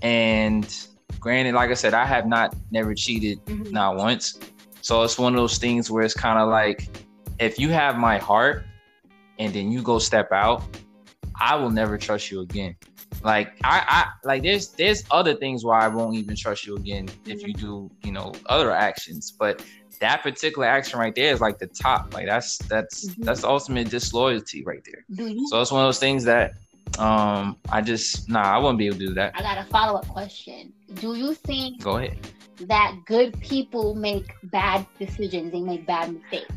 And 0.00 0.66
granted, 1.20 1.54
like 1.54 1.70
I 1.70 1.74
said, 1.74 1.92
I 1.94 2.06
have 2.06 2.26
not 2.26 2.56
never 2.70 2.94
cheated 2.94 3.44
Mhm. 3.44 3.70
not 3.70 3.96
once. 3.96 4.38
So 4.80 5.02
it's 5.02 5.18
one 5.18 5.34
of 5.34 5.38
those 5.38 5.58
things 5.58 5.90
where 5.90 6.02
it's 6.02 6.14
kind 6.14 6.38
of 6.38 6.48
like 6.48 6.88
if 7.38 7.58
you 7.58 7.68
have 7.68 7.98
my 7.98 8.18
heart 8.18 8.64
and 9.38 9.52
then 9.52 9.70
you 9.70 9.82
go 9.82 9.98
step 9.98 10.32
out, 10.32 10.62
I 11.40 11.54
will 11.56 11.70
never 11.70 11.98
trust 11.98 12.30
you 12.30 12.40
again. 12.40 12.74
Like 13.22 13.52
I, 13.64 13.82
I 13.86 14.06
like 14.26 14.42
there's 14.42 14.68
there's 14.70 15.04
other 15.10 15.34
things 15.34 15.64
why 15.64 15.84
I 15.84 15.88
won't 15.88 16.16
even 16.16 16.34
trust 16.36 16.66
you 16.66 16.76
again 16.76 17.08
if 17.26 17.46
you 17.46 17.54
do, 17.54 17.90
you 18.04 18.12
know, 18.12 18.32
other 18.46 18.72
actions. 18.72 19.32
But 19.38 19.64
that 20.00 20.22
particular 20.22 20.66
action 20.66 20.98
right 20.98 21.14
there 21.14 21.32
is 21.32 21.40
like 21.40 21.58
the 21.58 21.68
top. 21.68 22.12
Like 22.14 22.26
that's 22.26 22.58
that's 22.58 23.10
Mhm. 23.10 23.24
that's 23.24 23.44
ultimate 23.44 23.90
disloyalty 23.90 24.64
right 24.64 24.82
there. 24.84 25.04
You? 25.28 25.46
So 25.48 25.60
it's 25.60 25.70
one 25.70 25.82
of 25.82 25.86
those 25.88 26.00
things 26.00 26.24
that 26.24 26.52
um 26.98 27.56
I 27.70 27.80
just 27.80 28.28
nah 28.28 28.42
I 28.42 28.58
wouldn't 28.58 28.78
be 28.78 28.86
able 28.86 28.98
to 28.98 29.06
do 29.08 29.14
that. 29.14 29.32
I 29.36 29.42
got 29.42 29.58
a 29.58 29.64
follow 29.70 29.98
up 29.98 30.08
question. 30.08 30.72
Do 30.94 31.14
you 31.14 31.34
think 31.34 31.80
Go 31.82 31.98
ahead. 31.98 32.18
that 32.62 32.96
good 33.06 33.38
people 33.40 33.94
make 33.94 34.32
bad 34.44 34.86
decisions? 34.98 35.52
They 35.52 35.60
make 35.60 35.86
bad 35.86 36.12
mistakes. 36.12 36.52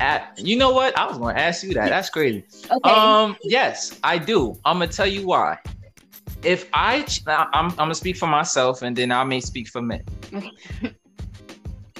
At, 0.00 0.36
you 0.36 0.56
know 0.56 0.70
what? 0.72 0.98
I 0.98 1.06
was 1.06 1.18
going 1.18 1.36
to 1.36 1.40
ask 1.40 1.62
you 1.62 1.72
that. 1.74 1.88
That's 1.88 2.10
crazy. 2.10 2.44
Okay. 2.70 2.90
Um, 2.90 3.36
yes, 3.44 3.98
I 4.02 4.18
do. 4.18 4.54
I'm 4.64 4.78
gonna 4.80 4.90
tell 4.90 5.06
you 5.06 5.26
why. 5.26 5.58
If 6.44 6.68
I, 6.74 7.06
I'm, 7.26 7.70
I'm 7.70 7.76
gonna 7.76 7.94
speak 7.94 8.16
for 8.16 8.26
myself, 8.26 8.82
and 8.82 8.94
then 8.94 9.10
I 9.10 9.24
may 9.24 9.40
speak 9.40 9.68
for 9.68 9.82
men. 9.82 10.04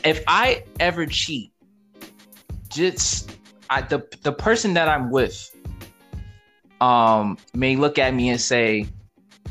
If 0.05 0.23
I 0.29 0.65
ever 0.81 1.07
cheat, 1.07 1.51
just 2.69 3.31
I, 3.71 3.81
the 3.81 4.07
the 4.23 4.33
person 4.33 4.75
that 4.75 4.87
I'm 4.87 5.11
with, 5.11 5.51
um, 6.83 7.39
may 7.55 7.75
look 7.77 7.99
at 7.99 8.13
me 8.13 8.29
and 8.29 8.39
say, 8.39 8.87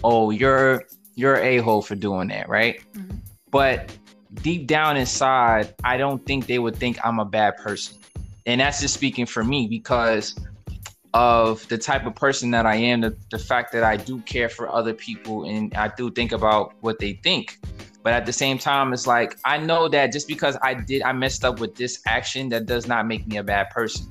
"Oh, 0.04 0.30
you're 0.30 0.84
you're 1.16 1.38
a 1.38 1.58
hole 1.58 1.82
for 1.82 1.96
doing 1.96 2.28
that, 2.28 2.50
right?" 2.50 2.80
Mhm. 2.94 3.20
But 3.50 3.98
deep 4.44 4.68
down 4.68 4.96
inside, 4.96 5.74
I 5.84 5.98
don't 5.98 6.24
think 6.24 6.46
they 6.46 6.60
would 6.60 6.76
think 6.76 7.00
I'm 7.04 7.18
a 7.18 7.26
bad 7.26 7.58
person, 7.58 7.98
and 8.46 8.62
that's 8.62 8.80
just 8.80 8.94
speaking 8.94 9.26
for 9.26 9.44
me 9.44 9.66
because 9.66 10.36
of 11.14 11.68
the 11.68 11.78
type 11.78 12.06
of 12.06 12.16
person 12.16 12.52
that 12.52 12.66
I 12.66 12.76
am, 12.76 13.02
the, 13.02 13.16
the 13.30 13.38
fact 13.38 13.72
that 13.74 13.84
I 13.84 13.98
do 13.98 14.20
care 14.22 14.50
for 14.50 14.70
other 14.70 14.94
people 14.94 15.46
and 15.46 15.74
I 15.76 15.90
do 15.90 16.10
think 16.10 16.32
about 16.32 16.74
what 16.82 17.00
they 17.00 17.14
think. 17.24 17.60
But 18.02 18.14
at 18.14 18.26
the 18.26 18.34
same 18.34 18.58
time, 18.58 18.92
it's 18.94 19.08
like 19.08 19.38
I 19.46 19.58
know 19.58 19.88
that 19.88 20.12
just 20.12 20.28
because 20.28 20.58
I 20.62 20.74
did 20.74 21.04
I 21.04 21.14
messed 21.14 21.46
up 21.46 21.60
with 21.60 21.76
this 21.76 22.02
action, 22.06 22.50
that 22.50 22.66
does 22.66 22.88
not 22.88 23.08
make 23.08 23.28
me 23.28 23.38
a 23.38 23.44
bad 23.44 23.70
person. 23.70 24.08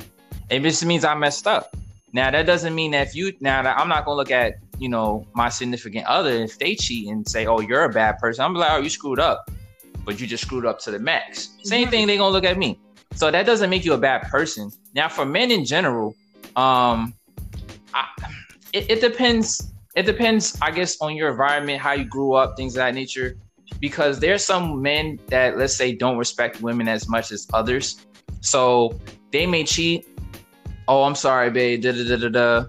It 0.49 0.61
just 0.61 0.85
means 0.85 1.05
I 1.05 1.15
messed 1.15 1.47
up. 1.47 1.77
Now 2.15 2.31
that 2.31 2.47
doesn't 2.47 2.75
mean 2.75 2.93
that 2.93 3.09
if 3.09 3.15
you 3.15 3.33
now 3.41 3.63
that 3.63 3.79
I'm 3.79 3.89
not 3.89 4.05
gonna 4.05 4.17
look 4.17 4.31
at 4.31 4.55
you 4.83 4.89
know, 4.89 5.25
my 5.33 5.49
significant 5.49 6.07
other, 6.07 6.31
if 6.31 6.59
they 6.59 6.75
cheat 6.75 7.09
and 7.09 7.27
say, 7.29 7.47
"Oh, 7.47 7.61
you're 7.61 7.85
a 7.85 7.89
bad 7.89 8.19
person," 8.19 8.45
I'm 8.45 8.55
like, 8.55 8.73
"Oh, 8.73 8.79
you 8.79 8.91
screwed 8.91 9.21
up," 9.21 9.49
but 10.05 10.21
you 10.21 10.27
just 10.27 10.43
screwed 10.43 10.67
up 10.67 10.81
to 10.81 10.91
the 10.91 10.99
max. 10.99 11.51
Same 11.63 11.85
mm-hmm. 11.85 11.91
thing. 11.91 12.07
They 12.09 12.17
gonna 12.17 12.33
look 12.33 12.45
at 12.45 12.59
me. 12.59 12.81
So 13.15 13.31
that 13.31 13.47
doesn't 13.47 13.71
make 13.71 13.85
you 13.85 13.93
a 13.93 13.99
bad 13.99 14.23
person. 14.23 14.73
Now, 14.95 15.09
for 15.09 15.25
men 15.25 15.53
in 15.53 15.65
general, 15.65 16.17
um, 16.57 17.15
I, 17.95 18.07
it, 18.73 18.91
it 18.91 19.01
depends. 19.01 19.73
It 19.95 20.05
depends, 20.05 20.57
I 20.63 20.71
guess, 20.71 20.97
on 21.01 21.15
your 21.17 21.31
environment, 21.31 21.81
how 21.81 21.93
you 21.93 22.05
grew 22.05 22.33
up, 22.33 22.57
things 22.57 22.75
of 22.75 22.79
that 22.79 22.95
nature. 22.95 23.37
Because 23.81 24.21
there's 24.21 24.45
some 24.45 24.81
men 24.81 25.19
that, 25.27 25.59
let's 25.59 25.77
say, 25.77 25.95
don't 25.95 26.17
respect 26.17 26.63
women 26.63 26.89
as 26.89 27.09
much 27.09 27.33
as 27.33 27.47
others. 27.53 28.07
So 28.41 28.99
they 29.33 29.47
may 29.47 29.65
cheat. 29.65 30.07
Oh, 30.89 31.03
I'm 31.05 31.15
sorry, 31.15 31.51
babe. 31.51 31.83
Da 31.83 31.93
da 31.93 32.05
da 32.05 32.17
da 32.17 32.29
da. 32.29 32.65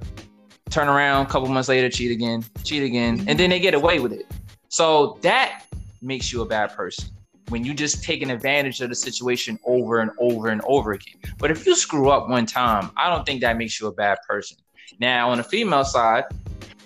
Turn 0.69 0.87
around, 0.87 1.25
a 1.27 1.29
couple 1.29 1.47
months 1.49 1.69
later, 1.69 1.89
cheat 1.89 2.11
again, 2.11 2.43
cheat 2.63 2.83
again, 2.83 3.23
and 3.27 3.39
then 3.39 3.51
they 3.51 3.59
get 3.59 3.75
away 3.75 3.99
with 3.99 4.11
it. 4.11 4.25
So 4.69 5.19
that 5.21 5.65
makes 6.01 6.33
you 6.33 6.41
a 6.41 6.45
bad 6.45 6.75
person 6.75 7.09
when 7.53 7.63
you 7.63 7.72
just 7.75 8.03
taking 8.03 8.31
advantage 8.31 8.81
of 8.81 8.89
the 8.89 8.95
situation 8.95 9.60
over 9.63 10.00
and 10.00 10.10
over 10.17 10.48
and 10.48 10.60
over 10.65 10.93
again. 10.93 11.13
But 11.38 11.51
if 11.51 11.67
you 11.67 11.75
screw 11.75 12.10
up 12.10 12.27
one 12.27 12.48
time, 12.48 12.89
I 12.98 13.12
don't 13.12 13.27
think 13.27 13.41
that 13.41 13.57
makes 13.57 13.79
you 13.79 13.86
a 13.86 13.91
bad 13.91 14.17
person. 14.27 14.57
Now, 15.00 15.29
on 15.29 15.38
the 15.38 15.43
female 15.43 15.86
side, 15.86 16.24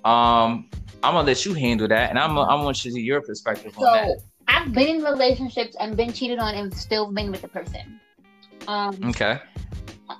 um, 0.04 0.68
I'm 1.02 1.14
gonna 1.14 1.22
let 1.22 1.46
you 1.46 1.54
handle 1.54 1.88
that, 1.88 2.10
and 2.10 2.18
I'm 2.18 2.36
I 2.36 2.54
want 2.56 2.84
you 2.84 2.90
to 2.90 2.98
show 2.98 3.02
your 3.02 3.22
perspective 3.22 3.72
so, 3.78 3.86
on 3.86 4.08
that. 4.08 4.18
I've 4.46 4.74
been 4.74 4.96
in 4.96 5.02
relationships 5.02 5.74
and 5.80 5.96
been 5.96 6.12
cheated 6.12 6.38
on 6.38 6.54
and 6.54 6.74
still 6.76 7.10
been 7.10 7.30
with 7.30 7.40
the 7.40 7.48
person. 7.48 7.98
Um, 8.66 8.98
okay. 9.06 9.40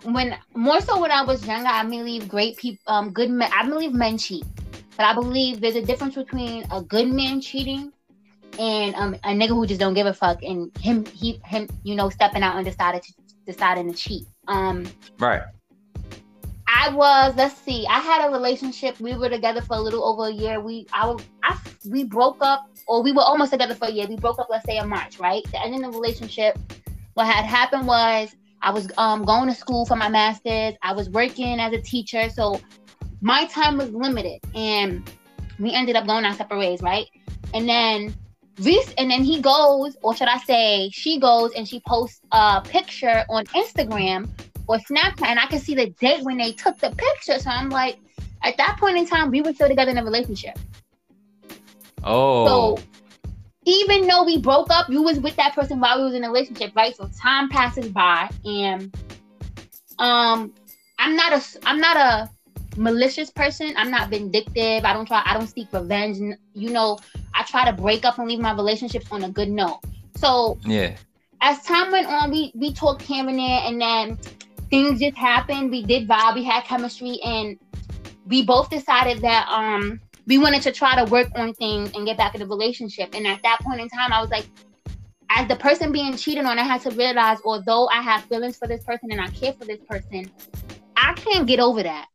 When 0.05 0.35
more 0.55 0.81
so 0.81 0.99
when 0.99 1.11
I 1.11 1.25
was 1.25 1.47
younger, 1.47 1.69
I 1.69 1.85
believe 1.85 2.27
great 2.27 2.57
people, 2.57 2.83
um, 2.87 3.11
good 3.11 3.29
men. 3.29 3.51
I 3.55 3.69
believe 3.69 3.93
men 3.93 4.17
cheat, 4.17 4.47
but 4.97 5.05
I 5.05 5.13
believe 5.13 5.61
there's 5.61 5.77
a 5.77 5.85
difference 5.85 6.15
between 6.15 6.65
a 6.71 6.81
good 6.81 7.09
man 7.09 7.43
cheating 7.43 7.93
and 8.59 8.95
um, 8.97 9.15
a 9.15 9.29
nigga 9.29 9.51
who 9.51 9.67
just 9.67 9.81
don't 9.81 9.95
give 9.95 10.07
a 10.07 10.15
fuck, 10.15 10.43
and 10.43 10.77
him, 10.79 11.05
he, 11.07 11.41
him, 11.45 11.69
you 11.85 11.95
know, 11.95 12.11
stepping 12.11 12.43
out 12.43 12.57
and 12.57 12.65
decided 12.67 13.03
to 13.03 13.13
deciding 13.47 13.91
to 13.91 13.97
cheat. 13.97 14.27
Um, 14.47 14.87
right. 15.19 15.43
I 16.67 16.91
was, 16.91 17.35
let's 17.37 17.57
see, 17.57 17.87
I 17.87 17.99
had 17.99 18.29
a 18.29 18.31
relationship. 18.31 19.01
We 19.01 19.17
were 19.17 19.31
together 19.31 19.63
for 19.63 19.77
a 19.77 19.81
little 19.81 20.05
over 20.05 20.29
a 20.29 20.33
year. 20.33 20.61
We, 20.61 20.87
I, 20.93 21.17
I, 21.43 21.59
we 21.89 22.05
broke 22.05 22.39
up, 22.43 22.69
or 22.87 23.03
we 23.03 23.13
were 23.13 23.23
almost 23.23 23.53
together 23.53 23.75
for 23.75 23.87
a 23.87 23.91
year. 23.91 24.07
We 24.07 24.17
broke 24.17 24.39
up, 24.39 24.49
let's 24.51 24.67
say, 24.67 24.77
in 24.77 24.89
March, 24.89 25.19
right? 25.19 25.43
The 25.51 25.63
end 25.63 25.75
of 25.75 25.81
the 25.81 25.99
relationship. 25.99 26.59
What 27.15 27.27
had 27.27 27.47
happened 27.47 27.87
was 27.87 28.37
I 28.61 28.71
was 28.71 28.91
um, 28.99 29.25
going 29.25 29.49
to 29.49 29.55
school 29.55 29.87
for 29.87 29.97
my 29.97 30.09
master's. 30.09 30.75
I 30.83 30.93
was 30.93 31.09
working 31.09 31.59
as 31.59 31.73
a 31.73 31.81
teacher, 31.81 32.29
so 32.29 32.61
my 33.23 33.47
time 33.47 33.79
was 33.79 33.91
limited, 33.91 34.41
and 34.55 35.11
we 35.59 35.73
ended 35.73 35.97
up 35.97 36.07
going 36.07 36.25
our 36.27 36.35
separate 36.35 36.59
ways, 36.59 36.83
right? 36.83 37.07
And 37.55 37.67
then 37.67 38.15
this, 38.59 38.93
and 38.99 39.11
then 39.11 39.23
he 39.23 39.41
goes, 39.41 39.97
or 40.03 40.15
should 40.15 40.29
I 40.29 40.39
say, 40.39 40.91
she 40.93 41.19
goes 41.19 41.53
and 41.55 41.67
she 41.67 41.81
posts 41.81 42.21
a 42.33 42.61
picture 42.61 43.25
on 43.29 43.45
Instagram 43.47 44.29
or 44.67 44.77
Snapchat, 44.79 45.27
and 45.27 45.39
I 45.39 45.47
can 45.47 45.59
see 45.59 45.75
the 45.75 45.91
date 45.91 46.23
when 46.23 46.37
they 46.37 46.53
took 46.53 46.79
the 46.79 46.91
picture. 46.91 47.39
So 47.39 47.51
I'm 47.51 47.71
like, 47.71 47.99
at 48.43 48.57
that 48.57 48.77
point 48.79 48.97
in 48.97 49.07
time, 49.07 49.31
we 49.31 49.41
were 49.41 49.53
still 49.53 49.69
together 49.69 49.91
in 49.91 49.99
a 49.99 50.05
relationship. 50.05 50.59
Oh. 52.05 52.77
So 52.77 52.83
even 53.65 54.07
though 54.07 54.25
we 54.25 54.39
broke 54.39 54.71
up, 54.71 54.89
you 54.89 55.03
was 55.03 55.21
with 55.21 55.37
that 55.37 55.55
person 55.55 55.81
while 55.81 55.99
we 55.99 56.05
was 56.05 56.15
in 56.15 56.25
a 56.25 56.29
relationship, 56.29 56.73
right? 56.75 56.95
So 56.97 57.09
time 57.21 57.49
passes 57.49 57.89
by, 57.89 58.31
and 58.45 58.95
um, 59.99 60.53
I'm 60.99 61.17
not 61.17 61.33
a, 61.33 61.43
I'm 61.67 61.79
not 61.79 61.97
a 61.97 62.31
malicious 62.79 63.31
person. 63.31 63.75
I'm 63.77 63.91
not 63.91 64.11
vindictive. 64.11 64.85
I 64.85 64.93
don't 64.93 65.07
try. 65.07 65.23
I 65.25 65.35
don't 65.35 65.49
seek 65.49 65.73
revenge. 65.73 66.19
You 66.55 66.71
know, 66.71 66.99
I 67.35 67.43
try 67.45 67.71
to 67.71 67.73
break 67.73 68.05
up 68.05 68.19
and 68.19 68.29
leave 68.29 68.41
my 68.41 68.53
relationships 68.53 69.07
on 69.11 69.25
a 69.25 69.31
good 69.31 69.51
note. 69.51 69.81
So 70.17 70.59
yeah, 70.65 70.97
as 71.41 71.63
time 71.63 71.93
went 71.93 72.07
on, 72.07 72.31
we 72.31 72.53
we 72.55 72.73
talked 72.73 73.03
here 73.03 73.27
and 73.27 73.39
there, 73.39 73.61
and 73.65 73.81
then 73.81 74.19
things 74.71 75.01
just 75.01 75.17
happened. 75.17 75.71
We 75.71 75.85
did 75.85 76.09
vibe. 76.09 76.35
We 76.35 76.45
had 76.45 76.65
chemistry, 76.65 77.19
and 77.25 77.59
we 78.27 78.45
both 78.45 78.71
decided 78.71 79.21
that 79.23 79.49
um 79.49 80.01
we 80.27 80.39
wanted 80.39 80.63
to 80.63 80.73
try 80.73 81.03
to 81.03 81.11
work 81.11 81.29
on 81.35 81.55
things 81.55 81.91
and 81.95 82.07
get 82.07 82.17
back 82.17 82.35
in 82.35 82.41
the 82.41 82.47
relationship. 82.47 83.15
And 83.15 83.27
at 83.27 83.43
that 83.43 83.61
point 83.61 83.81
in 83.81 83.89
time, 83.89 84.13
I 84.13 84.21
was 84.21 84.31
like, 84.31 84.45
as 85.31 85.49
the 85.49 85.57
person 85.57 85.91
being 85.91 86.17
cheated 86.17 86.45
on, 86.45 86.59
I 86.59 86.65
had 86.65 86.83
to 86.83 86.91
realize, 86.91 87.39
although 87.45 87.89
I 87.89 88.03
have 88.03 88.25
feelings 88.25 88.59
for 88.59 88.69
this 88.69 88.85
person 88.85 89.11
and 89.11 89.21
I 89.21 89.29
care 89.29 89.55
for 89.55 89.65
this 89.65 89.81
person, 89.89 90.31
I 90.97 91.15
can't 91.15 91.47
get 91.47 91.61
over 91.61 91.83
that. 91.83 92.09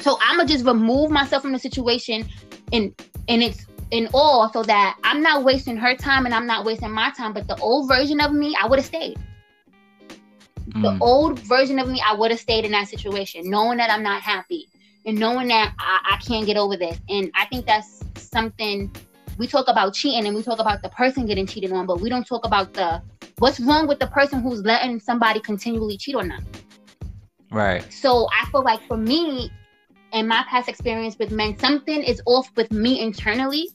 So 0.00 0.18
I'm 0.20 0.36
gonna 0.36 0.48
just 0.48 0.64
remove 0.64 1.10
myself 1.10 1.42
from 1.42 1.52
the 1.52 1.58
situation 1.58 2.26
and 2.72 2.94
and 3.28 3.42
it's 3.42 3.66
in 3.90 4.08
all 4.12 4.50
so 4.52 4.62
that 4.64 4.98
I'm 5.04 5.22
not 5.22 5.44
wasting 5.44 5.76
her 5.76 5.94
time 5.94 6.26
and 6.26 6.34
I'm 6.34 6.46
not 6.46 6.64
wasting 6.64 6.90
my 6.90 7.10
time. 7.10 7.32
But 7.32 7.46
the 7.46 7.56
old 7.56 7.88
version 7.88 8.20
of 8.20 8.32
me, 8.32 8.56
I 8.60 8.66
would 8.66 8.78
have 8.78 8.86
stayed. 8.86 9.18
Mm. 10.70 10.82
The 10.82 11.04
old 11.04 11.38
version 11.40 11.78
of 11.78 11.88
me, 11.88 12.02
I 12.04 12.14
would 12.14 12.30
have 12.30 12.40
stayed 12.40 12.64
in 12.64 12.72
that 12.72 12.88
situation, 12.88 13.48
knowing 13.48 13.78
that 13.78 13.90
I'm 13.90 14.02
not 14.02 14.22
happy 14.22 14.68
and 15.06 15.18
knowing 15.18 15.48
that 15.48 15.74
I, 15.78 16.14
I 16.14 16.16
can't 16.24 16.46
get 16.46 16.56
over 16.56 16.76
this. 16.76 16.98
And 17.08 17.30
I 17.34 17.46
think 17.46 17.66
that's 17.66 18.02
something 18.16 18.90
we 19.38 19.46
talk 19.46 19.68
about 19.68 19.94
cheating 19.94 20.26
and 20.26 20.34
we 20.34 20.42
talk 20.42 20.58
about 20.58 20.82
the 20.82 20.88
person 20.88 21.26
getting 21.26 21.46
cheated 21.46 21.72
on, 21.72 21.86
but 21.86 22.00
we 22.00 22.08
don't 22.08 22.26
talk 22.26 22.44
about 22.44 22.72
the 22.72 23.02
what's 23.38 23.60
wrong 23.60 23.86
with 23.86 23.98
the 23.98 24.06
person 24.08 24.40
who's 24.40 24.62
letting 24.62 25.00
somebody 25.00 25.40
continually 25.40 25.96
cheat 25.96 26.14
on 26.14 26.28
them. 26.28 26.44
Right. 27.50 27.84
So 27.92 28.28
I 28.32 28.46
feel 28.50 28.62
like 28.62 28.80
for 28.86 28.96
me, 28.96 29.50
and 30.14 30.28
my 30.28 30.44
past 30.48 30.68
experience 30.68 31.18
with 31.18 31.32
men, 31.32 31.58
something 31.58 32.02
is 32.02 32.22
off 32.24 32.48
with 32.56 32.70
me 32.70 33.00
internally 33.00 33.68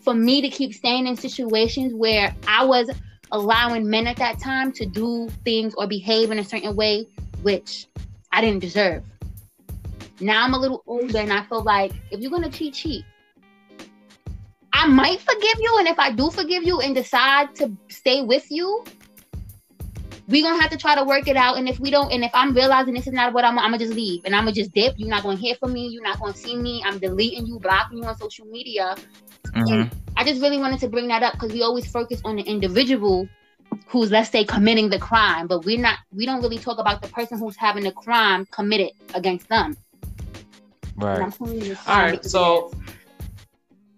for 0.00 0.14
me 0.14 0.40
to 0.40 0.48
keep 0.48 0.74
staying 0.74 1.06
in 1.06 1.16
situations 1.16 1.94
where 1.94 2.34
I 2.48 2.64
was 2.64 2.90
allowing 3.30 3.88
men 3.88 4.06
at 4.06 4.16
that 4.16 4.40
time 4.40 4.72
to 4.72 4.86
do 4.86 5.28
things 5.44 5.74
or 5.76 5.86
behave 5.86 6.30
in 6.30 6.38
a 6.38 6.44
certain 6.44 6.74
way 6.74 7.06
which 7.42 7.86
I 8.32 8.40
didn't 8.40 8.60
deserve. 8.60 9.04
Now 10.18 10.44
I'm 10.44 10.54
a 10.54 10.58
little 10.58 10.82
older 10.86 11.18
and 11.18 11.32
I 11.32 11.42
feel 11.44 11.62
like 11.62 11.92
if 12.10 12.20
you're 12.20 12.30
gonna 12.30 12.50
cheat, 12.50 12.74
cheat. 12.74 13.04
I 14.72 14.86
might 14.86 15.20
forgive 15.20 15.60
you, 15.60 15.76
and 15.78 15.86
if 15.86 15.98
I 15.98 16.10
do 16.10 16.30
forgive 16.30 16.64
you 16.64 16.80
and 16.80 16.94
decide 16.94 17.54
to 17.56 17.70
stay 17.88 18.22
with 18.22 18.50
you, 18.50 18.82
we're 20.28 20.42
gonna 20.42 20.60
have 20.60 20.70
to 20.70 20.76
try 20.76 20.94
to 20.94 21.04
work 21.04 21.26
it 21.28 21.36
out. 21.36 21.58
And 21.58 21.68
if 21.68 21.80
we 21.80 21.90
don't, 21.90 22.12
and 22.12 22.24
if 22.24 22.30
I'm 22.34 22.54
realizing 22.54 22.94
this 22.94 23.06
is 23.06 23.12
not 23.12 23.32
what 23.32 23.44
I'm, 23.44 23.58
I'm 23.58 23.72
gonna 23.72 23.78
just 23.78 23.94
leave 23.94 24.24
and 24.24 24.34
I'm 24.34 24.44
gonna 24.44 24.54
just 24.54 24.72
dip. 24.72 24.94
You're 24.96 25.08
not 25.08 25.22
gonna 25.22 25.36
hear 25.36 25.54
from 25.56 25.72
me. 25.72 25.88
You're 25.88 26.02
not 26.02 26.20
gonna 26.20 26.34
see 26.34 26.56
me. 26.56 26.82
I'm 26.84 26.98
deleting 26.98 27.46
you, 27.46 27.58
blocking 27.58 27.98
you 27.98 28.04
on 28.04 28.16
social 28.16 28.46
media. 28.46 28.96
Mm-hmm. 29.46 29.94
I 30.16 30.24
just 30.24 30.40
really 30.40 30.58
wanted 30.58 30.80
to 30.80 30.88
bring 30.88 31.08
that 31.08 31.22
up 31.22 31.34
because 31.34 31.52
we 31.52 31.62
always 31.62 31.90
focus 31.90 32.20
on 32.24 32.36
the 32.36 32.42
individual 32.42 33.28
who's 33.86 34.10
let's 34.10 34.30
say 34.30 34.44
committing 34.44 34.90
the 34.90 34.98
crime, 34.98 35.46
but 35.46 35.64
we're 35.64 35.78
not. 35.78 35.98
We 36.14 36.26
don't 36.26 36.40
really 36.40 36.58
talk 36.58 36.78
about 36.78 37.02
the 37.02 37.08
person 37.08 37.38
who's 37.38 37.56
having 37.56 37.84
the 37.84 37.92
crime 37.92 38.46
committed 38.46 38.90
against 39.14 39.48
them. 39.48 39.76
Right. 40.96 41.32
All 41.40 41.98
right. 42.00 42.24
So 42.24 42.72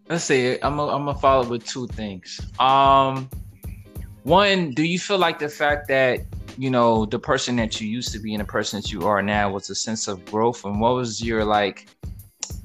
let's 0.09 0.25
see. 0.25 0.54
I'm 0.62 0.76
gonna 0.76 0.95
I'm 0.95 1.04
gonna 1.04 1.19
follow 1.19 1.49
with 1.49 1.66
two 1.66 1.87
things. 1.88 2.40
Um 2.59 3.28
one, 4.25 4.71
do 4.71 4.83
you 4.83 4.99
feel 4.99 5.19
like 5.19 5.38
the 5.38 5.49
fact 5.49 5.87
that 5.88 6.21
you 6.57 6.71
know 6.71 7.04
the 7.04 7.19
person 7.19 7.57
that 7.57 7.81
you 7.81 7.88
used 7.88 8.12
to 8.12 8.19
be 8.19 8.35
and 8.35 8.40
the 8.40 8.47
person 8.47 8.81
that 8.81 8.90
you 8.90 9.02
are 9.07 9.23
now 9.23 9.50
was 9.50 9.71
a 9.71 9.75
sense 9.75 10.09
of 10.09 10.25
growth? 10.25 10.64
And 10.64 10.81
what 10.81 10.95
was 10.95 11.23
your 11.23 11.45
like 11.45 11.87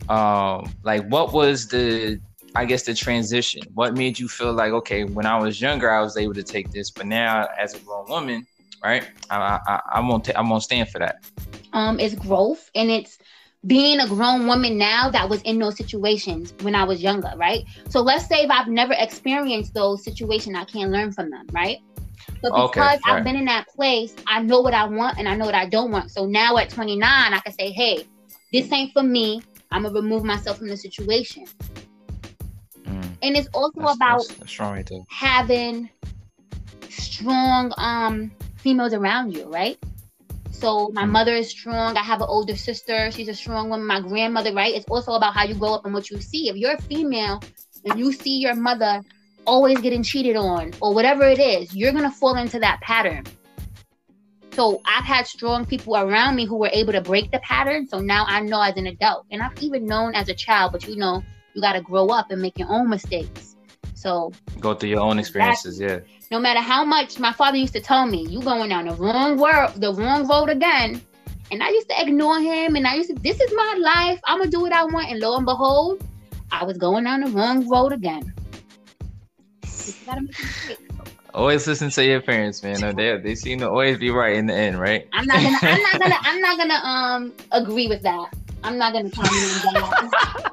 um 0.10 0.74
like 0.84 1.06
what 1.08 1.34
was 1.34 1.68
the 1.68 2.20
i 2.56 2.66
guess 2.66 2.84
the 2.84 2.94
transition? 2.94 3.62
What 3.74 3.96
made 3.96 4.18
you 4.18 4.28
feel 4.28 4.54
like 4.54 4.72
okay 4.72 5.04
when 5.04 5.26
i 5.26 5.38
was 5.38 5.62
younger 5.62 5.92
i 5.92 6.02
was 6.02 6.18
able 6.18 6.34
to 6.34 6.44
take 6.44 6.72
this 6.72 6.90
but 6.90 7.06
now 7.06 7.48
as 7.58 7.76
a 7.76 7.80
grown 7.80 8.10
woman 8.10 8.48
right 8.84 9.08
i 9.30 9.60
i, 9.68 9.82
I 9.96 10.00
won't 10.00 10.26
ta- 10.26 10.34
i 10.36 10.42
won't 10.42 10.64
stand 10.64 10.90
for 10.90 11.00
that. 11.00 11.24
Um 11.74 12.00
it's 12.00 12.16
growth 12.16 12.72
and 12.74 12.90
it's 12.90 13.20
being 13.68 14.00
a 14.00 14.08
grown 14.08 14.48
woman 14.48 14.78
now 14.78 15.10
that 15.10 15.28
was 15.28 15.42
in 15.42 15.60
those 15.60 15.76
situations 15.76 16.54
when 16.62 16.76
I 16.76 16.84
was 16.86 17.04
younger, 17.04 17.34
right? 17.36 17.64
So 17.90 18.02
let's 18.02 18.26
say 18.28 18.44
if 18.44 18.52
I've 18.52 18.68
never 18.68 18.94
experienced 18.94 19.74
those 19.74 20.04
situations, 20.04 20.56
I 20.58 20.64
can't 20.64 20.92
learn 20.92 21.12
from 21.12 21.30
them, 21.30 21.46
right? 21.52 21.78
But 22.42 22.52
because 22.52 22.70
okay, 22.70 22.80
right. 22.80 23.00
I've 23.06 23.24
been 23.24 23.36
in 23.36 23.46
that 23.46 23.68
place, 23.68 24.16
I 24.28 24.42
know 24.42 24.62
what 24.62 24.74
I 24.74 24.86
want 24.86 25.18
and 25.18 25.28
I 25.28 25.36
know 25.36 25.46
what 25.46 25.56
I 25.56 25.66
don't 25.66 25.92
want. 25.92 26.12
So 26.12 26.26
now 26.26 26.58
at 26.58 26.70
29, 26.70 27.04
I 27.04 27.40
can 27.40 27.54
say, 27.54 27.72
hey, 27.72 28.06
this 28.54 28.72
ain't 28.72 28.94
for 28.94 29.04
me. 29.04 29.42
I'm 29.72 29.84
gonna 29.84 29.94
remove 29.94 30.24
myself 30.24 30.58
from 30.58 30.70
the 30.70 30.78
situation. 30.78 31.46
Mm. 32.84 33.10
And 33.22 33.38
it's 33.38 33.50
also 33.54 33.82
that's, 33.82 33.96
about 33.96 34.28
that's, 34.28 34.40
that's 34.40 34.60
right 34.60 34.90
having 35.10 35.90
strong 36.90 37.74
um 37.78 38.32
females 38.58 38.94
around 38.94 39.34
you, 39.34 39.46
right? 39.46 39.78
So 40.60 40.90
my 40.94 41.06
mm. 41.06 41.12
mother 41.12 41.34
is 41.34 41.50
strong. 41.50 41.96
I 41.96 42.04
have 42.04 42.20
an 42.20 42.28
older 42.28 42.56
sister. 42.56 43.12
She's 43.12 43.30
a 43.30 43.34
strong 43.34 43.70
woman. 43.70 43.88
My 43.88 44.02
grandmother, 44.02 44.54
right? 44.54 44.76
It's 44.76 44.86
also 44.90 45.14
about 45.14 45.34
how 45.34 45.46
you 45.46 45.56
grow 45.56 45.74
up 45.74 45.86
and 45.86 45.94
what 45.94 46.10
you 46.10 46.20
see. 46.20 46.50
If 46.50 46.58
you're 46.58 46.74
a 46.74 46.82
female 46.82 47.42
and 47.86 47.98
you 47.98 48.12
see 48.12 48.40
your 48.40 48.56
mother 48.56 49.02
always 49.46 49.80
getting 49.80 50.04
cheated 50.04 50.36
on 50.36 50.74
or 50.82 50.94
whatever 50.94 51.24
it 51.24 51.40
is, 51.40 51.74
you're 51.74 51.94
gonna 51.94 52.12
fall 52.12 52.36
into 52.36 52.60
that 52.60 52.82
pattern. 52.82 53.24
So 54.52 54.82
I've 54.86 55.06
had 55.06 55.28
strong 55.28 55.66
people 55.66 55.96
around 55.96 56.36
me 56.36 56.46
who 56.46 56.58
were 56.58 56.70
able 56.74 56.92
to 56.92 57.02
break 57.02 57.32
the 57.32 57.40
pattern. 57.40 57.88
So 57.88 58.00
now 58.00 58.26
I 58.28 58.42
know 58.42 58.62
as 58.62 58.76
an 58.76 58.88
adult, 58.88 59.28
and 59.32 59.42
I've 59.42 59.58
even 59.64 59.86
known 59.86 60.14
as 60.14 60.28
a 60.28 60.34
child, 60.34 60.74
but 60.74 60.86
you 60.86 60.98
know, 60.98 61.24
you 61.54 61.62
got 61.62 61.74
to 61.74 61.82
grow 61.82 62.08
up 62.08 62.32
and 62.32 62.42
make 62.42 62.60
your 62.60 62.70
own 62.70 62.90
mistakes. 62.90 63.49
So 64.00 64.32
go 64.62 64.74
through 64.74 64.92
your 64.92 65.02
own 65.02 65.20
experiences, 65.20 65.78
yeah. 65.78 66.00
No 66.32 66.40
matter 66.40 66.62
how 66.62 66.86
much 66.86 67.20
my 67.20 67.34
father 67.34 67.58
used 67.58 67.74
to 67.74 67.82
tell 67.82 68.06
me, 68.06 68.26
you 68.30 68.42
going 68.42 68.70
down 68.70 68.86
the 68.88 68.94
wrong 68.94 69.38
world, 69.38 69.74
the 69.76 69.94
wrong 69.94 70.26
road 70.26 70.48
again. 70.48 71.02
And 71.52 71.62
I 71.62 71.68
used 71.68 71.90
to 71.90 72.02
ignore 72.02 72.40
him 72.40 72.78
and 72.78 72.88
I 72.88 72.96
used 72.96 73.10
to, 73.10 73.16
this 73.16 73.42
is 73.42 73.52
my 73.54 73.76
life. 73.78 74.22
I'm 74.26 74.38
gonna 74.38 74.50
do 74.50 74.62
what 74.62 74.72
I 74.72 74.86
want. 74.86 75.12
And 75.12 75.20
lo 75.20 75.36
and 75.36 75.46
behold, 75.46 76.02
I 76.50 76.64
was 76.64 76.78
going 76.78 77.04
down 77.04 77.22
the 77.22 77.32
wrong 77.32 77.68
road 77.68 77.92
again. 77.92 78.34
Always 81.34 81.68
listen 81.68 81.90
to 81.90 82.06
your 82.06 82.22
parents, 82.22 82.64
man. 82.64 82.96
They 82.96 83.18
they 83.18 83.36
seem 83.36 83.60
to 83.60 83.70
always 83.70 83.98
be 83.98 84.12
right 84.12 84.38
in 84.38 84.46
the 84.46 84.54
end, 84.54 84.80
right? 84.80 85.10
I'm 85.12 85.26
not 85.26 85.44
gonna 85.44 85.60
I'm 85.62 85.82
not 85.82 86.00
gonna 86.00 86.18
I'm 86.22 86.40
not 86.40 86.58
gonna 86.58 86.74
um 86.76 87.34
agree 87.52 87.88
with 87.88 88.02
that. 88.04 88.34
I'm 88.64 88.78
not 88.78 88.94
gonna 88.94 89.10
comment 89.10 89.66
on 89.66 89.74
that. 89.74 90.46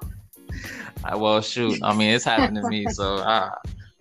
well, 1.14 1.40
shoot. 1.40 1.78
I 1.82 1.94
mean, 1.94 2.10
it's 2.10 2.24
happened 2.24 2.56
to 2.56 2.68
me, 2.68 2.86
so 2.86 3.18
I 3.18 3.50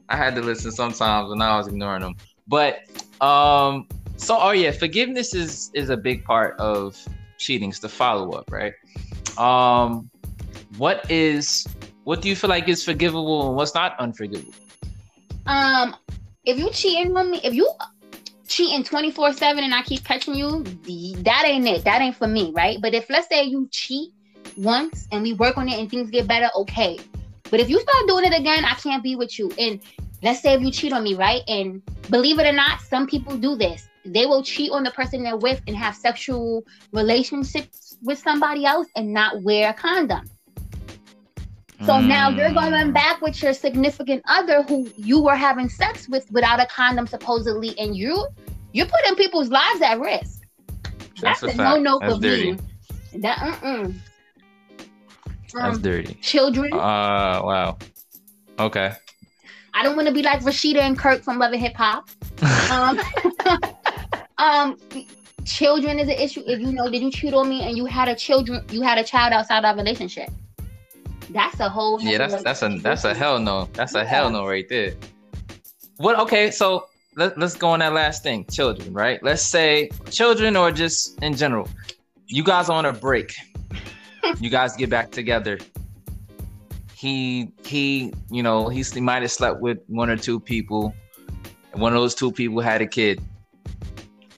I 0.09 0.17
had 0.17 0.35
to 0.35 0.41
listen 0.41 0.71
sometimes 0.71 1.29
when 1.29 1.41
I 1.41 1.57
was 1.57 1.67
ignoring 1.67 2.01
them. 2.01 2.15
But 2.47 2.79
um, 3.21 3.87
so 4.17 4.37
oh 4.39 4.51
yeah, 4.51 4.71
forgiveness 4.71 5.33
is 5.33 5.71
is 5.73 5.89
a 5.89 5.97
big 5.97 6.23
part 6.23 6.59
of 6.59 6.97
cheating. 7.37 7.69
It's 7.69 7.79
the 7.79 7.89
follow 7.89 8.31
up, 8.31 8.51
right? 8.51 8.73
Um, 9.37 10.09
what 10.77 11.09
is 11.09 11.67
what 12.03 12.21
do 12.21 12.29
you 12.29 12.35
feel 12.35 12.49
like 12.49 12.69
is 12.69 12.83
forgivable 12.83 13.47
and 13.47 13.55
what's 13.55 13.73
not 13.73 13.99
unforgivable? 13.99 14.53
Um, 15.47 15.95
if 16.45 16.57
you 16.57 16.69
cheating 16.71 17.15
on 17.17 17.31
me, 17.31 17.41
if 17.43 17.53
you 17.53 17.69
cheating 18.47 18.83
24 18.83 19.33
7 19.33 19.63
and 19.63 19.73
I 19.73 19.81
keep 19.81 20.03
catching 20.03 20.35
you, 20.35 20.63
that 21.23 21.43
ain't 21.45 21.67
it. 21.67 21.83
That 21.83 22.01
ain't 22.01 22.15
for 22.15 22.27
me, 22.27 22.51
right? 22.55 22.77
But 22.81 22.93
if 22.93 23.09
let's 23.09 23.27
say 23.27 23.43
you 23.43 23.67
cheat 23.71 24.11
once 24.57 25.07
and 25.11 25.23
we 25.23 25.33
work 25.33 25.57
on 25.57 25.67
it 25.69 25.79
and 25.79 25.89
things 25.89 26.09
get 26.09 26.27
better, 26.27 26.49
okay. 26.55 26.99
But 27.51 27.59
if 27.59 27.69
you 27.69 27.79
start 27.79 28.07
doing 28.07 28.25
it 28.25 28.37
again, 28.37 28.65
I 28.65 28.73
can't 28.75 29.03
be 29.03 29.15
with 29.15 29.37
you. 29.37 29.51
And 29.59 29.79
let's 30.23 30.41
say 30.41 30.53
if 30.53 30.61
you 30.61 30.71
cheat 30.71 30.93
on 30.93 31.03
me, 31.03 31.13
right? 31.13 31.41
And 31.47 31.81
believe 32.09 32.39
it 32.39 32.45
or 32.45 32.53
not, 32.53 32.81
some 32.81 33.07
people 33.07 33.37
do 33.37 33.55
this. 33.55 33.87
They 34.05 34.25
will 34.25 34.43
cheat 34.43 34.71
on 34.71 34.83
the 34.83 34.91
person 34.91 35.23
they're 35.23 35.37
with 35.37 35.61
and 35.67 35.75
have 35.75 35.95
sexual 35.95 36.63
relationships 36.91 37.97
with 38.03 38.19
somebody 38.19 38.65
else 38.65 38.87
and 38.95 39.13
not 39.13 39.41
wear 39.41 39.69
a 39.71 39.73
condom. 39.73 40.29
So 41.81 41.93
mm. 41.93 42.07
now 42.07 42.29
you're 42.29 42.53
going 42.53 42.93
back 42.93 43.21
with 43.21 43.41
your 43.41 43.53
significant 43.53 44.23
other 44.27 44.63
who 44.63 44.89
you 44.95 45.21
were 45.21 45.35
having 45.35 45.67
sex 45.67 46.07
with 46.07 46.31
without 46.31 46.61
a 46.61 46.65
condom 46.67 47.05
supposedly, 47.05 47.77
and 47.77 47.95
you 47.95 48.25
you're 48.71 48.85
putting 48.85 49.15
people's 49.15 49.49
lives 49.49 49.81
at 49.81 49.99
risk. 49.99 50.41
That's, 51.21 51.41
That's 51.41 51.55
a, 51.55 51.57
no 51.57 51.77
no 51.77 51.99
for 51.99 52.19
dirty. 52.19 52.53
me. 52.53 52.59
That. 53.19 53.93
That's 55.55 55.79
dirty. 55.79 56.15
Children. 56.15 56.73
Uh 56.73 57.41
wow. 57.43 57.77
Okay. 58.59 58.93
I 59.73 59.83
don't 59.83 59.97
want 59.97 60.07
to 60.07 60.13
be 60.13 60.21
like 60.21 60.39
Rasheeda 60.41 60.79
and 60.79 60.97
Kirk 60.97 61.21
from 61.21 61.37
Love 61.37 61.51
and 61.51 61.61
Hip 61.61 61.73
Hop. 61.75 62.09
um, 62.71 62.97
um, 64.37 64.77
children 65.43 65.99
is 65.99 66.07
an 66.07 66.15
issue. 66.15 66.43
If 66.47 66.61
you 66.61 66.71
know, 66.71 66.89
did 66.89 67.01
you 67.01 67.11
cheat 67.11 67.33
on 67.33 67.49
me 67.49 67.61
and 67.61 67.75
you 67.75 67.85
had 67.85 68.07
a 68.07 68.15
children, 68.15 68.63
you 68.69 68.81
had 68.81 68.97
a 68.97 69.03
child 69.03 69.33
outside 69.33 69.65
our 69.65 69.75
relationship? 69.75 70.29
That's 71.29 71.59
a 71.59 71.67
whole. 71.67 72.01
Yeah, 72.01 72.19
that's 72.19 72.41
that's 72.41 72.61
a 72.61 72.69
that's 72.79 73.03
a 73.03 73.13
hell 73.13 73.39
no. 73.39 73.67
That's 73.73 73.95
a 73.95 74.05
hell 74.05 74.29
no 74.29 74.47
right 74.47 74.67
there. 74.69 74.93
What? 75.97 76.19
Okay, 76.19 76.51
so 76.51 76.87
let, 77.17 77.37
let's 77.37 77.55
go 77.55 77.69
on 77.69 77.79
that 77.79 77.93
last 77.93 78.23
thing. 78.23 78.45
Children, 78.45 78.93
right? 78.93 79.21
Let's 79.23 79.41
say 79.41 79.89
children 80.09 80.55
or 80.55 80.71
just 80.71 81.21
in 81.21 81.35
general. 81.35 81.67
You 82.27 82.43
guys 82.43 82.69
are 82.69 82.77
on 82.77 82.85
a 82.85 82.93
break. 82.93 83.35
You 84.39 84.49
guys 84.49 84.75
get 84.75 84.89
back 84.89 85.11
together. 85.11 85.59
He 86.93 87.51
he, 87.65 88.13
you 88.29 88.43
know, 88.43 88.69
he, 88.69 88.83
he 88.83 89.01
might 89.01 89.21
have 89.21 89.31
slept 89.31 89.61
with 89.61 89.79
one 89.87 90.09
or 90.09 90.17
two 90.17 90.39
people. 90.39 90.93
And 91.73 91.81
one 91.81 91.93
of 91.93 92.01
those 92.01 92.15
two 92.15 92.31
people 92.31 92.61
had 92.61 92.81
a 92.81 92.87
kid. 92.87 93.21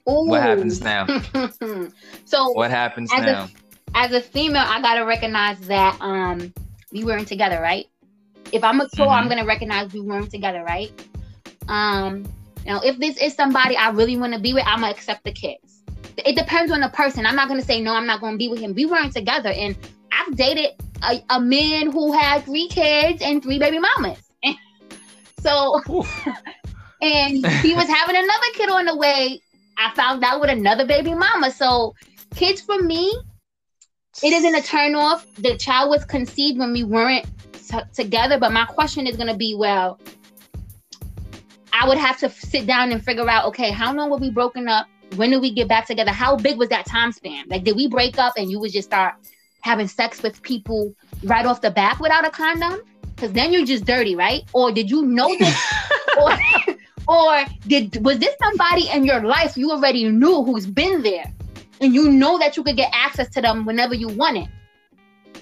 Ooh. 0.08 0.26
What 0.26 0.42
happens 0.42 0.80
now? 0.80 1.06
so 2.24 2.50
what 2.52 2.70
happens 2.70 3.12
as 3.12 3.24
now? 3.24 3.44
A, 3.44 3.98
as 3.98 4.12
a 4.12 4.20
female, 4.20 4.64
I 4.66 4.80
gotta 4.80 5.04
recognize 5.04 5.60
that 5.60 5.96
um 6.00 6.52
we 6.92 7.04
weren't 7.04 7.28
together, 7.28 7.60
right? 7.60 7.86
If 8.52 8.64
I'm 8.64 8.78
mature, 8.78 9.06
mm-hmm. 9.06 9.14
I'm 9.14 9.28
gonna 9.28 9.44
recognize 9.44 9.92
we 9.92 10.00
weren't 10.00 10.30
together, 10.30 10.64
right? 10.64 10.90
Um, 11.68 12.24
now 12.64 12.80
if 12.80 12.98
this 12.98 13.18
is 13.18 13.34
somebody 13.34 13.76
I 13.76 13.90
really 13.90 14.16
want 14.16 14.32
to 14.32 14.40
be 14.40 14.54
with, 14.54 14.64
I'm 14.66 14.80
gonna 14.80 14.92
accept 14.92 15.24
the 15.24 15.32
kids. 15.32 15.77
It 16.24 16.36
depends 16.36 16.72
on 16.72 16.80
the 16.80 16.88
person. 16.88 17.26
I'm 17.26 17.36
not 17.36 17.48
gonna 17.48 17.62
say 17.62 17.80
no. 17.80 17.94
I'm 17.94 18.06
not 18.06 18.20
gonna 18.20 18.36
be 18.36 18.48
with 18.48 18.60
him. 18.60 18.74
We 18.74 18.86
weren't 18.86 19.12
together, 19.12 19.50
and 19.50 19.76
I've 20.12 20.36
dated 20.36 20.70
a, 21.02 21.22
a 21.30 21.40
man 21.40 21.90
who 21.90 22.12
had 22.12 22.44
three 22.44 22.68
kids 22.68 23.22
and 23.22 23.42
three 23.42 23.58
baby 23.58 23.78
mamas. 23.78 24.18
so, 25.40 25.80
and 27.02 27.46
he 27.46 27.74
was 27.74 27.88
having 27.88 28.16
another 28.16 28.46
kid 28.54 28.70
on 28.70 28.86
the 28.86 28.96
way. 28.96 29.40
I 29.76 29.94
found 29.94 30.24
out 30.24 30.40
with 30.40 30.50
another 30.50 30.84
baby 30.84 31.14
mama. 31.14 31.52
So, 31.52 31.94
kids 32.34 32.60
for 32.60 32.82
me, 32.82 33.12
it 34.22 34.32
isn't 34.32 34.54
a 34.54 34.62
turn 34.62 34.96
off. 34.96 35.26
The 35.36 35.56
child 35.56 35.90
was 35.90 36.04
conceived 36.04 36.58
when 36.58 36.72
we 36.72 36.82
weren't 36.82 37.26
t- 37.52 37.78
together. 37.94 38.38
But 38.38 38.52
my 38.52 38.64
question 38.64 39.06
is 39.06 39.16
to 39.16 39.36
be, 39.36 39.54
well, 39.56 40.00
I 41.72 41.86
would 41.86 41.98
have 41.98 42.18
to 42.18 42.30
sit 42.30 42.66
down 42.66 42.90
and 42.90 43.04
figure 43.04 43.28
out, 43.28 43.46
okay, 43.46 43.70
how 43.70 43.94
long 43.94 44.10
were 44.10 44.16
we 44.16 44.30
broken 44.30 44.66
up? 44.66 44.88
When 45.16 45.30
did 45.30 45.40
we 45.40 45.52
get 45.52 45.68
back 45.68 45.86
together? 45.86 46.10
How 46.10 46.36
big 46.36 46.58
was 46.58 46.68
that 46.68 46.86
time 46.86 47.12
span? 47.12 47.46
Like, 47.48 47.64
did 47.64 47.76
we 47.76 47.88
break 47.88 48.18
up 48.18 48.34
and 48.36 48.50
you 48.50 48.60
would 48.60 48.72
just 48.72 48.88
start 48.88 49.14
having 49.60 49.88
sex 49.88 50.22
with 50.22 50.40
people 50.42 50.94
right 51.24 51.46
off 51.46 51.60
the 51.60 51.70
bat 51.70 51.98
without 52.00 52.26
a 52.26 52.30
condom? 52.30 52.80
Because 53.14 53.32
then 53.32 53.52
you're 53.52 53.64
just 53.64 53.84
dirty, 53.84 54.14
right? 54.14 54.42
Or 54.52 54.70
did 54.70 54.90
you 54.90 55.02
know 55.02 55.34
this? 55.38 55.72
or, 56.20 56.38
or 57.08 57.44
did 57.66 58.04
was 58.04 58.18
this 58.18 58.34
somebody 58.42 58.88
in 58.88 59.04
your 59.04 59.22
life 59.22 59.56
you 59.56 59.70
already 59.70 60.08
knew 60.08 60.44
who's 60.44 60.66
been 60.66 61.02
there? 61.02 61.32
and 61.80 61.94
you 61.94 62.10
know 62.10 62.38
that 62.38 62.56
you 62.56 62.62
could 62.62 62.76
get 62.76 62.90
access 62.92 63.28
to 63.30 63.40
them 63.40 63.64
whenever 63.64 63.94
you 63.94 64.08
want 64.08 64.38
it. 64.38 64.48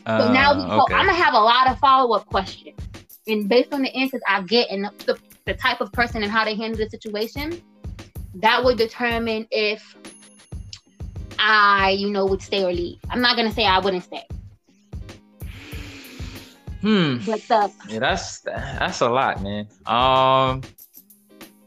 Uh, 0.05 0.21
so 0.21 0.33
now 0.33 0.55
we, 0.55 0.63
okay. 0.63 0.95
I'm 0.95 1.07
gonna 1.07 1.15
have 1.15 1.35
a 1.35 1.39
lot 1.39 1.69
of 1.69 1.79
follow 1.79 2.15
up 2.15 2.27
questions, 2.27 2.79
and 3.27 3.49
based 3.49 3.73
on 3.73 3.83
the 3.83 3.95
answers 3.95 4.21
I 4.27 4.43
get 4.43 4.71
and 4.71 4.85
the, 5.07 5.19
the 5.45 5.55
type 5.55 5.81
of 5.81 5.93
person 5.93 6.23
and 6.23 6.31
how 6.31 6.45
they 6.45 6.55
handle 6.55 6.79
the 6.79 6.89
situation, 6.89 7.63
that 8.37 8.65
would 8.65 8.79
determine 8.79 9.47
if 9.51 9.97
I, 11.39 11.91
you 11.91 12.11
know, 12.11 12.27
would 12.27 12.43
stay 12.43 12.65
or 12.65 12.73
leave. 12.73 12.99
I'm 13.11 13.21
not 13.21 13.37
gonna 13.37 13.53
say 13.53 13.65
I 13.65 13.79
wouldn't 13.79 14.05
stay. 14.05 14.27
Hmm. 16.83 17.17
But 17.27 17.41
the 17.49 17.73
yeah, 17.89 17.99
that's 17.99 18.41
that's 18.41 19.01
a 19.01 19.09
lot, 19.09 19.43
man. 19.43 19.67
Um, 19.87 20.63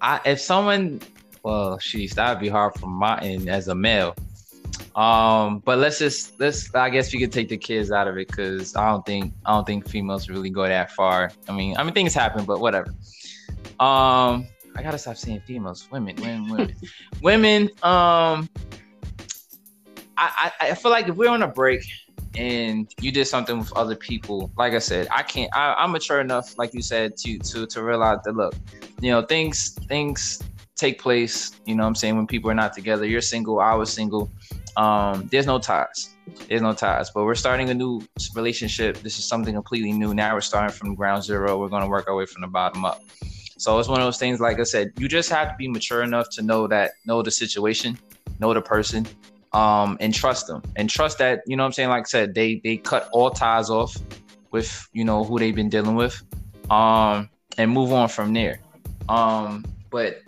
I 0.01 0.21
if 0.25 0.39
someone, 0.39 1.01
well, 1.43 1.79
she's 1.79 2.13
that'd 2.15 2.39
be 2.39 2.49
hard 2.49 2.75
from 2.75 2.91
my 2.91 3.19
end 3.19 3.49
as 3.49 3.67
a 3.67 3.75
male. 3.75 4.15
Um, 4.95 5.59
but 5.59 5.79
let's 5.79 5.99
just 5.99 6.39
let's 6.39 6.73
I 6.75 6.89
guess 6.89 7.11
we 7.13 7.19
could 7.19 7.31
take 7.31 7.49
the 7.49 7.57
kids 7.57 7.91
out 7.91 8.07
of 8.07 8.17
it 8.17 8.27
because 8.27 8.75
I 8.75 8.89
don't 8.89 9.05
think 9.05 9.33
I 9.45 9.55
don't 9.55 9.65
think 9.65 9.89
females 9.89 10.29
really 10.29 10.49
go 10.49 10.63
that 10.63 10.91
far. 10.91 11.31
I 11.47 11.51
mean, 11.51 11.75
I 11.77 11.83
mean 11.83 11.93
things 11.93 12.13
happen, 12.13 12.45
but 12.45 12.59
whatever. 12.59 12.93
Um, 13.79 14.47
I 14.75 14.83
gotta 14.83 14.97
stop 14.97 15.17
saying 15.17 15.41
females, 15.45 15.87
women, 15.91 16.15
women, 16.17 16.49
women, 16.49 16.75
women. 17.21 17.63
Um, 17.83 18.49
I, 20.17 20.51
I 20.59 20.69
I 20.69 20.73
feel 20.75 20.91
like 20.91 21.07
if 21.07 21.15
we're 21.15 21.29
on 21.29 21.43
a 21.43 21.47
break 21.47 21.83
and 22.35 22.93
you 23.01 23.11
did 23.11 23.25
something 23.25 23.57
with 23.59 23.71
other 23.73 23.95
people, 23.95 24.51
like 24.57 24.73
I 24.73 24.79
said, 24.79 25.07
I 25.13 25.23
can't. 25.23 25.49
I, 25.53 25.73
I'm 25.77 25.91
mature 25.91 26.21
enough, 26.21 26.57
like 26.57 26.73
you 26.73 26.81
said, 26.81 27.17
to 27.17 27.37
to 27.39 27.65
to 27.67 27.83
realize 27.83 28.19
that 28.25 28.35
look, 28.35 28.55
you 29.01 29.11
know, 29.11 29.21
things 29.21 29.73
things 29.87 30.41
take 30.75 30.99
place. 30.99 31.59
You 31.65 31.75
know, 31.75 31.85
I'm 31.85 31.95
saying 31.95 32.15
when 32.15 32.27
people 32.27 32.49
are 32.49 32.55
not 32.55 32.73
together. 32.73 33.05
You're 33.05 33.21
single. 33.21 33.59
I 33.59 33.73
was 33.73 33.91
single 33.91 34.31
um, 34.79 35.27
there's 35.29 35.45
no 35.45 35.59
ties. 35.59 36.15
There's 36.47 36.61
no 36.61 36.73
ties. 36.73 37.09
But 37.11 37.25
we're 37.25 37.35
starting 37.35 37.69
a 37.69 37.73
new 37.73 38.01
relationship. 38.33 38.97
This 38.99 39.19
is 39.19 39.25
something 39.25 39.53
completely 39.53 39.91
new. 39.91 40.13
Now 40.13 40.35
we're 40.35 40.41
starting 40.41 40.73
from 40.73 40.95
ground 40.95 41.23
zero. 41.23 41.59
We're 41.59 41.67
going 41.67 41.83
to 41.83 41.89
work 41.89 42.07
our 42.07 42.15
way 42.15 42.25
from 42.25 42.41
the 42.41 42.47
bottom 42.47 42.85
up. 42.85 43.03
So 43.59 43.77
it's 43.77 43.89
one 43.89 43.99
of 43.99 44.07
those 44.07 44.17
things. 44.17 44.39
Like 44.39 44.57
I 44.59 44.63
said, 44.63 44.93
you 44.97 45.09
just 45.09 45.29
have 45.29 45.49
to 45.49 45.55
be 45.57 45.67
mature 45.67 46.01
enough 46.01 46.29
to 46.31 46.41
know 46.41 46.65
that, 46.67 46.91
know 47.05 47.21
the 47.21 47.29
situation, 47.29 47.99
know 48.39 48.53
the 48.53 48.61
person, 48.61 49.05
um, 49.51 49.97
and 49.99 50.13
trust 50.13 50.47
them, 50.47 50.61
and 50.77 50.89
trust 50.89 51.17
that 51.17 51.41
you 51.45 51.57
know 51.57 51.63
what 51.63 51.67
I'm 51.67 51.73
saying. 51.73 51.89
Like 51.89 52.03
I 52.03 52.09
said, 52.09 52.33
they 52.33 52.61
they 52.63 52.77
cut 52.77 53.09
all 53.11 53.29
ties 53.29 53.69
off 53.69 53.97
with 54.51 54.87
you 54.93 55.03
know 55.03 55.25
who 55.25 55.37
they've 55.39 55.53
been 55.53 55.67
dealing 55.67 55.95
with, 55.95 56.23
um, 56.71 57.29
and 57.57 57.69
move 57.69 57.91
on 57.91 58.07
from 58.07 58.33
there. 58.33 58.59
Um, 59.09 59.65
but 59.89 60.21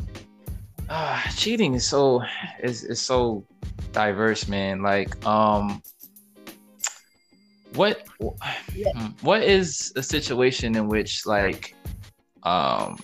uh, 0.90 1.22
cheating 1.38 1.74
is 1.74 1.88
so 1.88 2.24
is 2.62 2.84
is 2.84 3.02
so 3.02 3.46
diverse, 3.94 4.50
man. 4.50 4.82
Like, 4.82 5.26
um, 5.26 5.82
what 7.76 8.06
yeah. 8.76 9.10
What 9.22 9.42
is 9.42 9.94
a 9.96 10.04
situation 10.04 10.76
in 10.76 10.90
which 10.90 11.26
like, 11.26 11.76
um, 12.44 13.00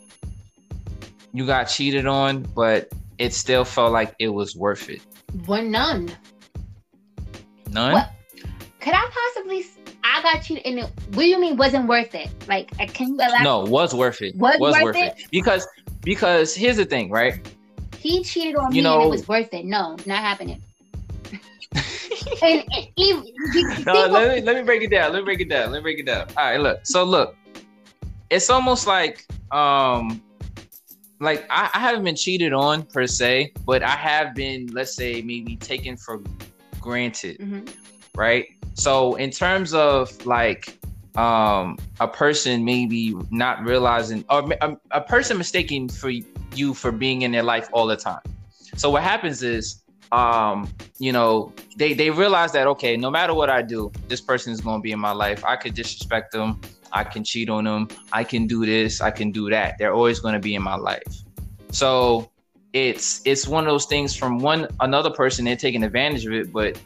you 1.38 1.46
got 1.46 1.66
cheated 1.66 2.08
on, 2.08 2.42
but 2.56 2.92
it 3.20 3.32
still 3.32 3.64
felt 3.64 3.92
like 3.92 4.16
it 4.18 4.30
was 4.30 4.56
worth 4.56 4.90
it. 4.90 5.02
Well, 5.46 5.62
none. 5.62 6.10
None. 7.70 7.94
What? 7.94 8.12
Could 8.80 8.94
I 8.96 9.08
possibly? 9.36 9.64
I 10.04 10.22
got 10.24 10.42
cheated, 10.42 10.66
and 10.66 10.80
it, 10.80 10.86
what 11.10 11.24
do 11.24 11.26
you 11.28 11.40
mean 11.40 11.56
wasn't 11.56 11.88
worth 11.88 12.16
it? 12.16 12.30
Like, 12.48 12.72
uh, 12.80 12.88
can 12.88 13.10
you 13.10 13.16
elaborate? 13.16 13.44
No, 13.44 13.60
was 13.66 13.94
worth 13.94 14.24
it. 14.24 14.36
Was 14.36 14.60
worth 14.60 14.96
it? 14.96 15.28
because 15.30 15.68
because 16.02 16.56
here's 16.56 16.78
the 16.78 16.86
thing, 16.86 17.12
right? 17.12 17.48
He 18.00 18.24
cheated 18.24 18.56
on 18.56 18.74
You 18.74 18.82
me, 18.82 18.90
and 18.90 19.04
it 19.04 19.10
was 19.10 19.28
worth 19.28 19.54
it. 19.54 19.66
No, 19.66 19.96
not 20.08 20.20
happening. 20.20 20.64
and, 22.42 22.64
and 22.72 22.88
even, 22.96 23.26
No, 23.86 24.08
let 24.08 24.36
me 24.36 24.42
let 24.42 24.56
me 24.56 24.64
break 24.64 24.82
it 24.82 24.90
down. 24.90 25.14
Let 25.14 25.20
me 25.20 25.26
break 25.26 25.42
it 25.42 25.50
down. 25.50 25.72
Let 25.72 25.80
me 25.80 25.84
break 25.84 26.00
it 26.00 26.06
down. 26.08 26.28
All 26.36 26.46
right, 26.46 26.60
look. 26.60 26.80
So 26.84 27.04
look, 27.04 27.36
it's 28.32 28.50
almost 28.50 28.88
like 28.88 29.26
um 29.52 30.24
like 31.20 31.46
I, 31.50 31.70
I 31.74 31.80
haven't 31.80 32.04
been 32.04 32.16
cheated 32.16 32.54
on 32.54 32.84
per 32.84 33.08
se, 33.08 33.54
but 33.66 33.84
I 33.84 33.90
have 33.92 34.36
been, 34.36 34.68
let's 34.74 34.96
say, 34.96 35.22
maybe 35.22 35.56
taken 35.56 35.98
for 35.98 36.22
granted, 36.80 37.40
Mhm. 37.40 37.70
right? 38.16 38.46
So 38.76 39.16
in 39.16 39.32
terms 39.32 39.74
of 39.74 40.26
like 40.26 40.78
um 41.18 41.78
a 42.00 42.08
person 42.08 42.64
maybe 42.64 43.16
not 43.32 43.64
realizing 43.66 44.24
or 44.30 44.48
a, 44.62 44.78
a 44.92 45.02
person 45.02 45.38
mistaking 45.38 45.90
for 45.90 46.12
you 46.54 46.74
for 46.76 46.92
being 46.92 47.24
in 47.24 47.32
their 47.32 47.42
life 47.44 47.68
all 47.74 47.88
the 47.88 47.96
time. 47.98 48.22
So 48.76 48.92
what 48.92 49.02
happens 49.02 49.42
is 49.42 49.82
um 50.12 50.70
you 51.00 51.12
know 51.12 51.52
they 51.76 51.94
they 51.94 52.10
realize 52.10 52.52
that 52.54 52.66
okay 52.68 52.96
no 52.96 53.12
matter 53.12 53.34
what 53.34 53.50
i 53.50 53.62
do 53.62 53.92
this 54.08 54.22
person 54.22 54.54
is 54.54 54.62
going 54.62 54.80
to 54.80 54.82
be 54.82 54.94
in 54.94 55.00
my 55.00 55.12
life 55.12 55.44
i 55.44 55.54
could 55.58 55.74
disrespect 55.74 56.32
them 56.32 56.62
i 56.92 57.04
can 57.04 57.24
cheat 57.24 57.50
on 57.50 57.66
them. 57.66 57.88
I 58.12 58.24
can 58.24 58.48
do 58.48 58.66
this. 58.66 59.02
I 59.02 59.12
can 59.12 59.32
do 59.32 59.50
that. 59.50 59.76
They're 59.78 59.94
always 59.94 60.20
going 60.20 60.34
to 60.34 60.40
be 60.40 60.56
in 60.56 60.62
my 60.62 60.76
life. 60.76 61.04
So 61.72 62.32
it's 62.74 63.22
it's 63.26 63.48
one 63.48 63.64
of 63.66 63.70
those 63.72 63.86
things 63.86 64.16
from 64.16 64.40
one 64.40 64.68
another 64.82 65.10
person 65.10 65.46
they're 65.46 65.56
taking 65.56 65.84
advantage 65.84 66.26
of 66.26 66.34
it 66.34 66.52
but 66.52 66.78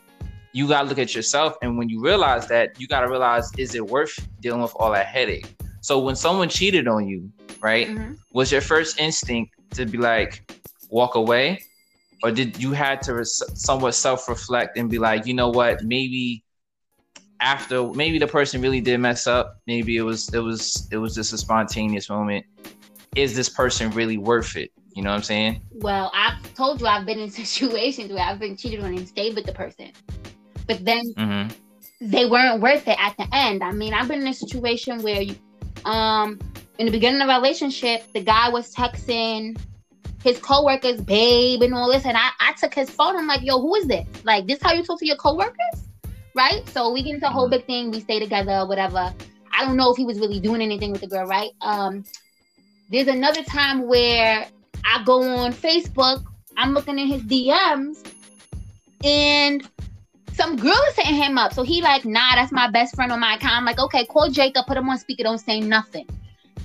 you 0.53 0.67
got 0.67 0.83
to 0.83 0.87
look 0.89 0.99
at 0.99 1.15
yourself 1.15 1.55
and 1.63 1.75
when 1.77 1.89
you 1.89 1.99
realize 1.99 2.47
that 2.47 2.79
you 2.79 2.87
got 2.87 3.01
to 3.01 3.09
realize 3.09 3.49
is 3.57 3.73
it 3.73 3.85
worth 3.85 4.13
dealing 4.41 4.61
with 4.61 4.73
all 4.75 4.91
that 4.91 5.07
headache? 5.07 5.47
So 5.81 5.97
when 5.99 6.15
someone 6.15 6.49
cheated 6.49 6.87
on 6.87 7.07
you 7.07 7.31
right 7.61 7.87
Mhm. 7.87 8.17
was 8.33 8.51
your 8.51 8.61
first 8.61 8.99
instinct 8.99 9.53
to 9.71 9.85
be 9.85 9.97
like 9.97 10.31
walk 10.89 11.15
away? 11.15 11.63
Or 12.23 12.29
did 12.31 12.61
you 12.61 12.71
had 12.73 13.01
to 13.03 13.15
res- 13.15 13.41
somewhat 13.55 13.95
self-reflect 13.95 14.77
and 14.77 14.89
be 14.89 14.99
like 14.99 15.25
you 15.25 15.33
know 15.33 15.49
what 15.49 15.83
maybe 15.83 16.43
after 17.41 17.83
maybe 17.93 18.17
the 18.19 18.27
person 18.27 18.61
really 18.61 18.81
did 18.81 18.99
mess 18.99 19.27
up 19.27 19.59
maybe 19.67 19.97
it 19.97 20.03
was 20.03 20.33
it 20.33 20.39
was 20.39 20.87
it 20.91 20.97
was 20.97 21.13
just 21.15 21.33
a 21.33 21.37
spontaneous 21.37 22.09
moment 22.09 22.45
is 23.15 23.35
this 23.35 23.49
person 23.49 23.91
really 23.91 24.17
worth 24.17 24.55
it 24.55 24.71
you 24.93 25.03
know 25.03 25.09
what 25.09 25.15
i'm 25.17 25.23
saying 25.23 25.61
Well, 25.81 26.11
I've 26.13 26.53
told 26.53 26.79
you 26.79 26.87
I've 26.87 27.05
been 27.05 27.19
in 27.19 27.29
situations 27.45 28.11
where 28.11 28.23
I've 28.23 28.39
been 28.39 28.55
cheated 28.55 28.81
on 28.81 28.95
and 28.95 29.07
stayed 29.07 29.35
with 29.35 29.45
the 29.45 29.53
person, 29.53 29.91
but 30.67 30.85
then 30.85 31.01
mm-hmm. 31.17 31.49
they 32.01 32.27
weren't 32.27 32.61
worth 32.61 32.87
it 32.87 32.97
at 32.99 33.15
the 33.17 33.27
end. 33.33 33.63
I 33.63 33.71
mean, 33.71 33.93
I've 33.93 34.07
been 34.07 34.21
in 34.21 34.27
a 34.27 34.33
situation 34.33 35.01
where 35.01 35.21
you, 35.21 35.35
um, 35.85 36.39
in 36.77 36.85
the 36.85 36.91
beginning 36.91 37.21
of 37.21 37.27
the 37.27 37.33
relationship, 37.33 38.11
the 38.13 38.21
guy 38.21 38.49
was 38.49 38.73
texting 38.75 39.59
his 40.23 40.37
coworkers, 40.37 41.01
babe, 41.01 41.63
and 41.63 41.73
all 41.73 41.91
this, 41.91 42.05
and 42.05 42.15
I, 42.15 42.29
I 42.39 42.53
took 42.53 42.75
his 42.75 42.91
phone. 42.91 43.15
I'm 43.15 43.25
like, 43.25 43.41
yo, 43.41 43.59
who 43.59 43.73
is 43.75 43.87
this? 43.87 44.07
Like, 44.23 44.45
this 44.45 44.61
how 44.61 44.73
you 44.73 44.83
talk 44.83 44.99
to 44.99 45.07
your 45.07 45.15
coworkers, 45.15 45.89
right? 46.35 46.67
So 46.69 46.91
we 46.91 47.03
get 47.03 47.15
into 47.15 47.27
a 47.27 47.31
whole 47.31 47.49
big 47.49 47.65
thing. 47.65 47.91
We 47.91 47.99
stay 47.99 48.19
together, 48.19 48.65
whatever. 48.65 49.13
I 49.51 49.65
don't 49.65 49.77
know 49.77 49.91
if 49.91 49.97
he 49.97 50.05
was 50.05 50.19
really 50.19 50.39
doing 50.39 50.61
anything 50.61 50.91
with 50.91 51.01
the 51.01 51.07
girl, 51.07 51.25
right? 51.25 51.51
Um, 51.61 52.03
there's 52.89 53.07
another 53.07 53.43
time 53.43 53.87
where 53.87 54.47
I 54.85 55.03
go 55.03 55.21
on 55.21 55.53
Facebook, 55.53 56.23
I'm 56.57 56.73
looking 56.73 56.99
in 56.99 57.07
his 57.07 57.21
DMs, 57.23 58.05
and 59.03 59.67
some 60.33 60.55
girl 60.55 60.79
is 60.89 60.95
hitting 60.95 61.15
him 61.15 61.37
up. 61.37 61.53
So 61.53 61.63
he 61.63 61.81
like, 61.81 62.05
nah, 62.05 62.35
that's 62.35 62.51
my 62.51 62.69
best 62.69 62.95
friend 62.95 63.11
on 63.11 63.19
my 63.19 63.35
account. 63.35 63.55
I'm 63.55 63.65
like, 63.65 63.79
okay, 63.79 64.05
call 64.05 64.29
Jacob, 64.29 64.65
put 64.65 64.77
him 64.77 64.89
on 64.89 64.97
speaker, 64.97 65.23
don't 65.23 65.37
say 65.37 65.59
nothing. 65.59 66.07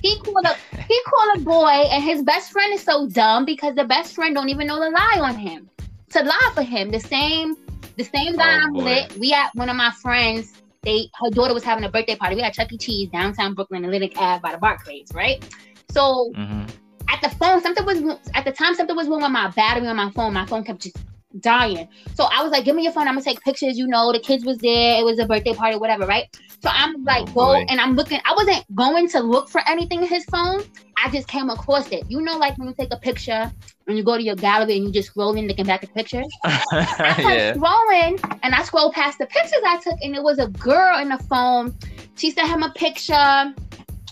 He 0.01 0.19
called 0.19 0.45
up, 0.45 0.57
he 0.87 1.01
called 1.05 1.37
a 1.37 1.41
boy, 1.41 1.87
and 1.91 2.03
his 2.03 2.21
best 2.23 2.51
friend 2.51 2.73
is 2.73 2.81
so 2.81 3.07
dumb 3.07 3.45
because 3.45 3.75
the 3.75 3.85
best 3.85 4.13
friend 4.13 4.35
don't 4.35 4.49
even 4.49 4.67
know 4.67 4.79
to 4.79 4.89
lie 4.89 5.19
on 5.21 5.35
him, 5.35 5.69
to 6.11 6.23
lie 6.23 6.51
for 6.53 6.63
him. 6.63 6.91
The 6.91 6.99
same, 6.99 7.55
the 7.97 8.03
same 8.03 8.35
guy 8.35 8.53
Oh, 8.55 8.61
I'm 8.63 8.73
boy. 8.73 8.83
with. 8.83 9.17
We 9.17 9.33
at 9.33 9.49
one 9.55 9.69
of 9.69 9.75
my 9.75 9.91
friends. 10.01 10.53
They, 10.83 11.09
her 11.21 11.29
daughter 11.31 11.53
was 11.53 11.63
having 11.63 11.83
a 11.83 11.89
birthday 11.89 12.15
party. 12.15 12.35
We 12.35 12.41
had 12.41 12.53
Chuck 12.53 12.71
E. 12.71 12.77
Cheese 12.77 13.09
downtown 13.09 13.53
Brooklyn, 13.55 13.83
Atlantic 13.83 14.13
Ave 14.17 14.41
by 14.41 14.51
the 14.53 14.57
Barclays, 14.57 15.09
right? 15.13 15.43
So 15.91 16.31
Mm-hmm. 16.37 16.65
at 17.09 17.21
the 17.21 17.29
phone, 17.37 17.61
something 17.61 17.85
was 17.85 18.19
at 18.35 18.45
the 18.45 18.51
time 18.51 18.75
something 18.75 18.95
was 18.95 19.07
wrong 19.07 19.21
with 19.21 19.31
my 19.31 19.49
battery 19.49 19.87
on 19.87 19.95
my 19.95 20.11
phone. 20.11 20.33
My 20.33 20.45
phone 20.45 20.63
kept 20.63 20.81
just 20.81 20.95
dying. 21.39 21.87
So 22.15 22.25
I 22.25 22.43
was 22.43 22.51
like, 22.51 22.65
"Give 22.65 22.75
me 22.75 22.83
your 22.83 22.91
phone. 22.91 23.07
I'm 23.07 23.15
gonna 23.15 23.23
take 23.23 23.41
pictures." 23.41 23.77
You 23.77 23.87
know, 23.87 24.11
the 24.11 24.19
kids 24.19 24.45
was 24.45 24.57
there. 24.57 24.99
It 24.99 25.03
was 25.03 25.19
a 25.19 25.25
birthday 25.25 25.53
party, 25.53 25.77
whatever, 25.77 26.05
right? 26.05 26.25
So 26.63 26.69
I'm 26.73 26.95
oh, 26.95 27.03
like, 27.05 27.27
Oh, 27.29 27.33
go 27.33 27.53
and 27.53 27.79
I'm 27.79 27.95
looking. 27.95 28.19
I 28.25 28.33
wasn't 28.35 28.63
going 28.75 29.07
to 29.09 29.19
look 29.19 29.49
for 29.49 29.61
anything 29.67 30.01
in 30.01 30.07
his 30.07 30.25
phone. 30.25 30.63
I 31.03 31.09
just 31.11 31.27
came 31.27 31.49
across 31.49 31.91
it. 31.91 32.03
You 32.09 32.21
know, 32.21 32.37
like 32.37 32.57
when 32.57 32.67
you 32.67 32.73
take 32.73 32.91
a 32.91 32.97
picture 32.97 33.51
and 33.87 33.97
you 33.97 34.03
go 34.03 34.17
to 34.17 34.23
your 34.23 34.35
gallery 34.35 34.77
and 34.77 34.85
you 34.85 34.91
just 34.91 35.09
scroll 35.09 35.35
in 35.35 35.47
looking 35.47 35.65
back 35.65 35.83
at 35.83 35.93
pictures. 35.93 36.27
I 36.43 36.57
kept 36.97 37.19
yeah 37.19 37.53
scrolling 37.53 38.39
and 38.43 38.55
I 38.55 38.63
scrolled 38.63 38.93
past 38.93 39.19
the 39.19 39.27
pictures 39.27 39.61
I 39.65 39.77
took, 39.77 39.97
and 40.01 40.15
it 40.15 40.23
was 40.23 40.39
a 40.39 40.47
girl 40.47 40.99
in 40.99 41.09
the 41.09 41.17
phone. 41.17 41.75
She 42.15 42.31
sent 42.31 42.49
him 42.49 42.63
a 42.63 42.71
picture. 42.71 43.53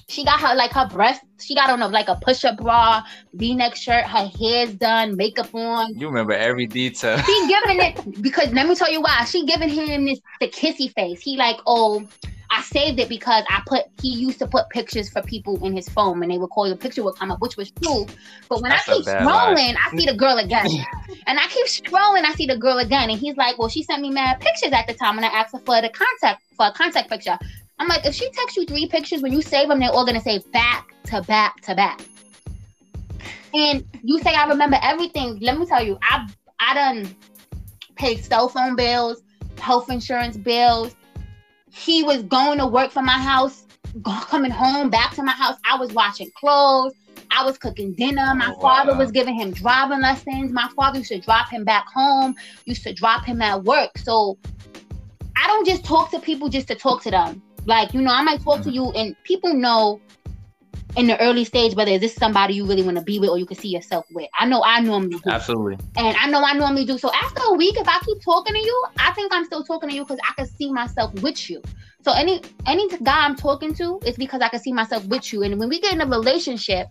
She 0.08 0.24
got 0.24 0.40
her 0.40 0.56
like 0.56 0.72
her 0.72 0.88
breast. 0.88 1.22
She 1.40 1.56
got 1.56 1.70
on 1.70 1.82
a 1.82 1.88
like 1.88 2.08
a 2.08 2.16
push-up 2.16 2.58
bra, 2.58 3.04
V-neck 3.34 3.76
shirt. 3.76 4.06
Her 4.06 4.30
hair's 4.40 4.74
done, 4.76 5.18
makeup 5.18 5.54
on. 5.54 5.98
you 5.98 6.08
remember 6.08 6.34
every 6.34 6.68
detail 6.68 7.18
She 7.18 7.48
giving 7.48 7.82
it 7.82 8.22
because 8.22 8.52
let 8.54 8.68
me 8.68 8.76
tell 8.76 8.92
you 8.92 9.02
why. 9.02 9.26
She 9.26 9.46
giving 9.46 9.70
him 9.70 10.06
this 10.06 10.20
the 10.40 10.48
kissy 10.48 10.94
face. 10.94 11.22
He 11.22 11.38
like, 11.38 11.58
oh, 11.66 12.08
I 12.52 12.62
saved 12.62 13.00
it 13.00 13.10
because 13.10 13.44
I 13.50 13.62
put. 13.66 13.86
He 14.02 14.10
used 14.10 14.40
to 14.40 14.48
put 14.48 14.70
pictures 14.70 15.10
for 15.10 15.22
people 15.24 15.64
in 15.66 15.76
his 15.76 15.90
phone, 15.90 16.22
and 16.22 16.32
they 16.32 16.38
would 16.38 16.52
call 16.52 16.70
the 16.70 16.76
picture 16.76 17.04
would 17.04 17.16
come 17.16 17.32
up, 17.32 17.42
which 17.42 17.58
was 17.58 17.72
true. 17.72 18.06
But 18.48 18.62
when 18.62 18.70
That's 18.70 18.88
I 18.88 18.94
keep 18.94 19.06
lie. 19.08 19.14
scrolling, 19.16 19.76
I 19.84 19.98
see 19.98 20.06
the 20.06 20.16
girl 20.16 20.38
again. 20.38 20.68
And 21.28 21.40
I 21.40 21.48
keep 21.48 21.66
scrolling, 21.66 22.24
I 22.24 22.34
see 22.36 22.46
the 22.46 22.58
girl 22.58 22.78
again, 22.78 23.10
and 23.10 23.20
he's 23.20 23.36
like, 23.36 23.58
"Well, 23.58 23.70
she 23.70 23.82
sent 23.82 24.02
me 24.02 24.12
mad 24.12 24.40
pictures 24.40 24.72
at 24.72 24.86
the 24.88 24.94
time, 24.94 25.18
and 25.18 25.26
I 25.26 25.30
asked 25.30 25.54
her 25.54 25.60
for 25.60 25.82
the 25.82 25.90
contact 25.90 26.44
for 26.56 26.68
a 26.68 26.72
contact 26.72 27.10
picture." 27.10 27.38
I'm 27.80 27.88
like, 27.88 28.06
if 28.06 28.14
she 28.16 28.30
texts 28.32 28.58
you 28.58 28.66
three 28.66 28.88
pictures, 28.88 29.22
when 29.22 29.34
you 29.34 29.42
save 29.42 29.68
them, 29.68 29.80
they're 29.80 29.92
all 29.92 30.06
gonna 30.06 30.22
say 30.22 30.40
back 30.54 30.94
to 31.06 31.22
back 31.24 31.62
to 31.62 31.76
back. 31.76 32.02
And 33.54 33.86
you 34.04 34.20
say 34.20 34.34
I 34.34 34.48
remember 34.48 34.78
everything. 34.82 35.40
Let 35.42 35.58
me 35.60 35.66
tell 35.66 35.84
you, 35.84 35.98
I 36.02 36.28
I 36.60 36.74
done 36.74 37.16
paid 37.96 38.24
cell 38.24 38.50
phone 38.50 38.76
bills, 38.76 39.24
health 39.60 39.90
insurance 39.90 40.38
bills. 40.38 40.96
He 41.72 42.04
was 42.04 42.24
going 42.24 42.58
to 42.60 42.68
work 42.68 42.92
for 42.92 43.02
my 43.02 43.18
house, 43.20 43.66
coming 44.04 44.52
home 44.52 44.90
back 44.90 45.14
to 45.16 45.24
my 45.24 45.34
house. 45.34 45.58
I 45.66 45.78
was 45.78 45.92
washing 45.94 46.30
clothes. 46.38 46.94
I 47.32 47.44
was 47.44 47.58
cooking 47.58 47.94
dinner. 47.94 48.34
My 48.36 48.54
Oh, 48.56 48.62
father 48.62 48.94
wow. 48.94 49.00
was 49.00 49.12
giving 49.12 49.36
him 49.36 49.52
driving 49.52 50.00
lessons. 50.02 50.52
My 50.54 50.70
father 50.76 51.00
used 51.00 51.12
to 51.12 51.20
drop 51.20 51.50
him 51.50 51.66
back 51.66 51.86
home, 51.94 52.36
used 52.66 52.84
to 52.84 52.94
drop 52.94 53.26
him 53.26 53.42
at 53.42 53.64
work. 53.64 53.98
So 53.98 54.38
I 55.36 55.48
don't 55.48 55.66
just 55.68 55.84
talk 55.84 56.12
to 56.12 56.20
people 56.20 56.48
just 56.48 56.68
to 56.70 56.76
talk 56.76 57.02
to 57.04 57.12
them. 57.12 57.42
Like, 57.66 57.94
you 57.94 58.02
know, 58.02 58.12
I 58.12 58.22
might 58.22 58.42
talk 58.42 58.62
to 58.64 58.72
you 58.72 58.92
and 58.92 59.16
people 59.24 59.54
know 59.54 60.00
in 60.96 61.08
the 61.08 61.20
early 61.20 61.44
stage 61.44 61.76
whether 61.76 61.92
is 61.92 62.00
this 62.00 62.16
somebody 62.16 62.54
you 62.54 62.66
really 62.66 62.84
want 62.84 62.98
to 62.98 63.04
be 63.04 63.20
with 63.20 63.30
or 63.30 63.38
you 63.38 63.46
can 63.46 63.58
see 63.58 63.70
yourself 63.70 64.06
with. 64.12 64.30
I 64.40 64.46
know 64.46 64.64
I 64.64 64.80
normally 64.80 65.18
do. 65.18 65.30
absolutely 65.30 65.78
And 65.98 66.16
I 66.18 66.30
know 66.30 66.42
I 66.44 66.54
normally 66.54 66.86
do. 66.86 66.98
So 66.98 67.12
after 67.14 67.42
a 67.48 67.54
week, 67.54 67.76
if 67.78 67.88
I 67.88 68.00
keep 68.06 68.22
talking 68.24 68.54
to 68.54 68.60
you, 68.60 68.86
I 68.98 69.12
think 69.14 69.34
I'm 69.34 69.46
still 69.46 69.64
talking 69.64 69.90
to 69.90 69.96
you 69.96 70.04
because 70.04 70.20
I 70.30 70.34
can 70.34 70.48
see 70.48 70.72
myself 70.72 71.14
with 71.22 71.50
you. 71.50 71.62
So 72.04 72.14
any 72.14 72.42
any 72.66 72.88
guy 73.00 73.26
I'm 73.26 73.36
talking 73.36 73.74
to 73.76 74.00
is 74.06 74.16
because 74.16 74.42
I 74.42 74.50
can 74.50 74.60
see 74.60 74.72
myself 74.72 75.06
with 75.08 75.34
you. 75.34 75.44
And 75.44 75.60
when 75.60 75.70
we 75.70 75.82
get 75.82 75.94
in 75.94 76.02
a 76.02 76.06
relationship, 76.06 76.88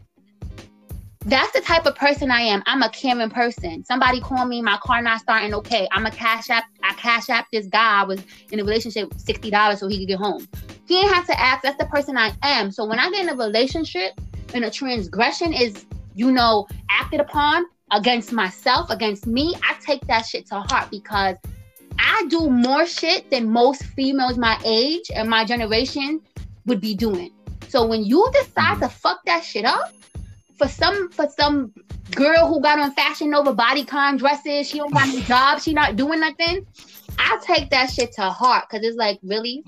that's 1.27 1.53
the 1.53 1.61
type 1.61 1.87
of 1.87 1.95
person 1.95 2.31
I 2.31 2.41
am. 2.41 2.63
I'm 2.67 2.83
a 2.83 2.91
caring 2.91 3.31
person. 3.31 3.85
Somebody 3.85 4.21
call 4.21 4.45
me, 4.45 4.61
my 4.61 4.77
car 4.83 5.01
not 5.01 5.21
starting. 5.21 5.55
Okay, 5.55 5.89
I'm 5.93 6.05
a 6.05 6.11
cash 6.11 6.51
app. 6.51 6.65
I 6.83 6.93
cash 6.95 7.31
app 7.31 7.51
this 7.51 7.67
guy. 7.67 8.01
I 8.01 8.05
was 8.05 8.23
in 8.51 8.61
a 8.61 8.65
relationship, 8.65 9.13
sixty 9.17 9.51
dollars 9.51 9.81
so 9.81 9.89
he 9.89 9.99
could 9.99 10.09
get 10.09 10.19
home. 10.19 10.47
He 10.87 11.01
ain't 11.01 11.13
have 11.13 11.27
to 11.27 11.41
ask. 11.41 11.63
That's 11.63 11.79
the 11.79 11.87
person 11.87 12.17
I 12.19 12.33
am. 12.43 12.71
So 12.71 12.85
when 12.85 12.99
I 12.99 13.11
get 13.11 13.23
in 13.23 13.29
a 13.31 13.37
relationship 13.37 14.21
and 14.53 14.65
a 14.65 14.71
transgression 14.71 15.55
is, 15.55 15.87
you 16.15 16.31
know, 16.31 16.67
acted 16.91 17.21
upon 17.21 17.65
against 17.91 18.33
myself, 18.33 18.91
against 18.91 19.27
me, 19.27 19.55
I 19.63 19.77
take 19.81 20.07
that 20.07 20.27
shit 20.27 20.47
to 20.49 20.61
heart 20.61 20.91
because 20.91 21.37
I 21.99 22.27
do 22.29 22.51
more 22.51 22.87
shit 22.87 23.31
than 23.31 23.51
most 23.51 23.83
females 23.83 24.37
my 24.37 24.61
age 24.65 25.11
and 25.15 25.29
my 25.29 25.45
generation 25.45 26.21
would 26.67 26.81
be 26.81 26.95
doing. 26.95 27.31
So 27.69 27.87
when 27.87 28.05
you 28.05 28.29
decide 28.33 28.75
mm-hmm. 28.75 28.83
to 28.83 28.89
fuck 28.89 29.25
that 29.25 29.43
shit 29.43 29.65
up 29.65 29.93
for 30.57 30.69
some 30.69 31.11
for 31.11 31.29
some 31.29 31.73
girl 32.13 32.47
who 32.47 32.61
got 32.61 32.79
on 32.79 32.93
Fashion 32.93 33.31
Nova 33.31 33.55
bodycon 33.55 34.19
dresses, 34.19 34.69
she 34.69 34.79
don't 34.79 34.93
got 34.93 35.09
no 35.09 35.21
job, 35.33 35.61
she 35.61 35.73
not 35.73 35.97
doing 35.97 36.21
nothing, 36.21 36.67
I 37.19 37.39
take 37.43 37.71
that 37.71 37.91
shit 37.91 38.13
to 38.13 38.23
heart 38.23 38.67
because 38.69 38.87
it's 38.87 38.97
like 38.97 39.19
really, 39.23 39.65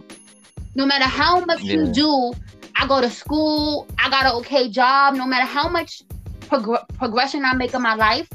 no 0.74 0.86
matter 0.86 1.04
how 1.04 1.40
much 1.44 1.62
you 1.62 1.86
do, 1.92 2.32
I 2.76 2.86
go 2.86 3.00
to 3.00 3.10
school, 3.10 3.86
I 3.98 4.10
got 4.10 4.26
an 4.26 4.32
okay 4.40 4.68
job, 4.68 5.14
no 5.14 5.26
matter 5.26 5.46
how 5.46 5.68
much 5.68 6.02
progr- 6.40 6.86
progression 6.96 7.44
I 7.44 7.54
make 7.54 7.74
in 7.74 7.82
my 7.82 7.94
life, 7.94 8.28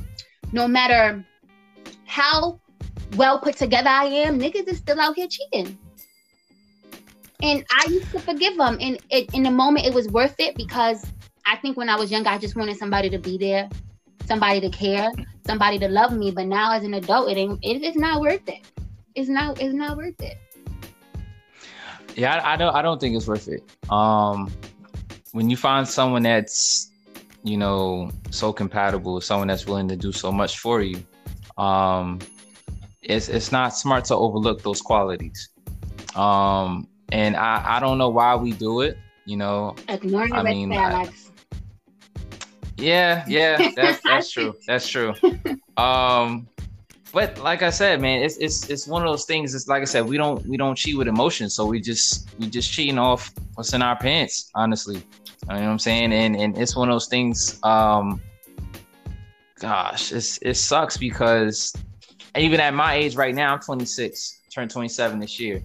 no 0.52 0.68
matter 0.68 1.24
how 2.06 2.60
well 3.16 3.40
put 3.40 3.56
together 3.58 3.90
I 3.90 4.06
am, 4.06 4.40
niggas 4.40 4.68
is 4.68 4.78
still 4.78 5.00
out 5.00 5.16
here 5.16 5.28
cheating. 5.30 5.78
And 7.44 7.66
I 7.72 7.90
used 7.90 8.12
to 8.12 8.20
forgive 8.20 8.58
them. 8.58 8.78
And 8.80 9.00
it, 9.10 9.34
in 9.34 9.44
the 9.44 9.52
moment, 9.52 9.88
it 9.88 9.94
was 9.94 10.08
worth 10.10 10.36
it 10.40 10.56
because 10.56 11.06
I 11.46 11.58
think 11.58 11.78
when 11.78 11.90
I 11.90 11.96
was 11.96 12.12
young, 12.12 12.26
I 12.28 12.38
just 12.38 12.56
wanted 12.56 12.78
somebody 12.78 13.10
to 13.10 13.18
be 13.18 13.38
there, 13.38 13.70
somebody 14.26 14.62
to 14.62 14.70
care, 14.70 15.10
somebody 15.46 15.80
to 15.80 15.88
love 15.88 16.14
me. 16.14 16.32
But 16.32 16.48
now, 16.48 16.74
as 16.74 16.84
an 16.84 16.94
adult, 16.94 17.30
it 17.30 17.38
ain't. 17.38 17.60
It, 17.64 17.84
it's 17.84 17.98
not 17.98 18.22
worth 18.22 18.48
it. 18.48 18.62
It's 19.16 19.30
not. 19.30 19.62
It's 19.62 19.74
not 19.74 19.98
worth 19.98 20.22
it. 20.22 20.38
Yeah, 22.16 22.36
I, 22.36 22.54
I 22.54 22.56
don't. 22.58 22.76
I 22.76 22.82
don't 22.82 23.00
think 23.00 23.16
it's 23.16 23.28
worth 23.28 23.48
it. 23.48 23.64
Um, 23.90 24.52
when 25.32 25.50
you 25.50 25.58
find 25.58 25.88
someone 25.88 26.24
that's, 26.24 26.92
you 27.44 27.58
know, 27.58 28.12
so 28.30 28.52
compatible, 28.52 29.22
someone 29.22 29.48
that's 29.48 29.66
willing 29.66 29.88
to 29.88 29.96
do 29.96 30.12
so 30.12 30.32
much 30.32 30.60
for 30.60 30.82
you, 30.82 31.04
um, 31.58 32.20
it's 33.02 33.30
it's 33.30 33.52
not 33.52 33.76
smart 33.76 34.06
to 34.06 34.16
overlook 34.16 34.62
those 34.62 34.82
qualities. 34.82 35.50
Um, 36.16 36.88
and 37.12 37.36
I 37.36 37.78
I 37.78 37.80
don't 37.80 37.98
know 37.98 38.10
why 38.10 38.36
we 38.36 38.52
do 38.52 38.82
it. 38.82 38.98
You 39.26 39.38
know, 39.38 39.76
ignoring 39.88 40.34
I 40.34 40.44
mean, 40.44 40.74
I, 40.74 41.10
yeah, 42.82 43.24
yeah, 43.28 43.72
that's 43.76 44.02
that's 44.04 44.32
true. 44.32 44.56
That's 44.67 44.88
true. 44.88 45.13
Um, 45.78 46.48
but 47.13 47.38
like 47.39 47.62
I 47.62 47.70
said, 47.70 48.02
man, 48.02 48.24
it's 48.24 48.38
it's 48.38 48.70
it's 48.70 48.88
one 48.88 49.02
of 49.02 49.10
those 49.10 49.26
things. 49.26 49.54
It's 49.54 49.67
like 49.67 49.82
I 49.82 49.86
said, 49.86 50.06
we 50.06 50.17
don't 50.17 50.46
we 50.46 50.58
don't 50.58 50.76
cheat 50.76 50.98
with 50.98 51.08
emotions, 51.08 51.54
so 51.54 51.65
we 51.65 51.82
just 51.82 52.30
we 52.39 52.48
just 52.48 52.72
cheating 52.72 52.98
off 52.98 53.32
what's 53.56 53.74
in 53.74 53.82
our 53.82 53.98
pants. 53.98 54.50
Honestly, 54.56 54.96
you 54.96 55.04
know 55.50 55.56
what 55.56 55.63
I'm 55.63 55.80
saying, 55.80 56.13
and 56.13 56.36
and 56.36 56.58
it's 56.58 56.76
one 56.76 56.89
of 56.89 56.94
those 56.94 57.08
things. 57.08 57.60
Um, 57.63 58.22
gosh, 59.60 60.12
it's 60.12 60.38
it 60.39 60.56
sucks 60.56 60.98
because 60.98 61.74
even 62.38 62.60
at 62.60 62.74
my 62.74 62.96
age 62.96 63.15
right 63.15 63.36
now, 63.36 63.54
I'm 63.54 63.60
26, 63.60 64.41
turned 64.54 64.72
27 64.72 65.20
this 65.20 65.39
year. 65.39 65.62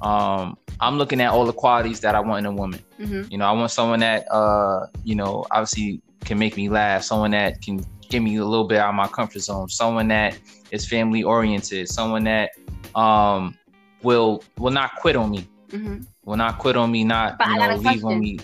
Um, 0.00 0.56
I'm 0.80 0.98
looking 0.98 1.20
at 1.20 1.30
all 1.30 1.44
the 1.44 1.52
qualities 1.52 2.00
that 2.00 2.14
I 2.14 2.20
want 2.20 2.46
in 2.46 2.52
a 2.52 2.54
woman. 2.54 2.80
Mm-hmm. 2.98 3.30
You 3.30 3.38
know, 3.38 3.46
I 3.46 3.52
want 3.52 3.70
someone 3.70 4.00
that, 4.00 4.30
uh, 4.32 4.86
you 5.04 5.14
know, 5.14 5.44
obviously 5.50 6.02
can 6.28 6.38
make 6.38 6.56
me 6.56 6.68
laugh, 6.68 7.02
someone 7.02 7.30
that 7.30 7.62
can 7.62 7.84
get 8.10 8.20
me 8.20 8.36
a 8.36 8.44
little 8.44 8.66
bit 8.66 8.78
out 8.78 8.90
of 8.90 8.94
my 8.94 9.08
comfort 9.08 9.40
zone, 9.40 9.68
someone 9.68 10.08
that 10.08 10.38
is 10.70 10.86
family 10.86 11.22
oriented, 11.22 11.88
someone 11.88 12.24
that 12.24 12.50
um, 12.94 13.56
will 14.02 14.44
will 14.58 14.70
not 14.70 14.94
quit 14.96 15.16
on 15.16 15.30
me, 15.30 15.48
mm-hmm. 15.70 16.02
will 16.24 16.36
not 16.36 16.58
quit 16.58 16.76
on 16.76 16.92
me, 16.92 17.02
not 17.02 17.38
but 17.38 17.48
you 17.48 17.56
know 17.56 17.76
leave 17.76 18.04
on 18.04 18.20
me. 18.20 18.38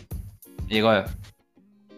Yeah, 0.68 0.80
go 0.80 0.88
ahead. 0.88 1.10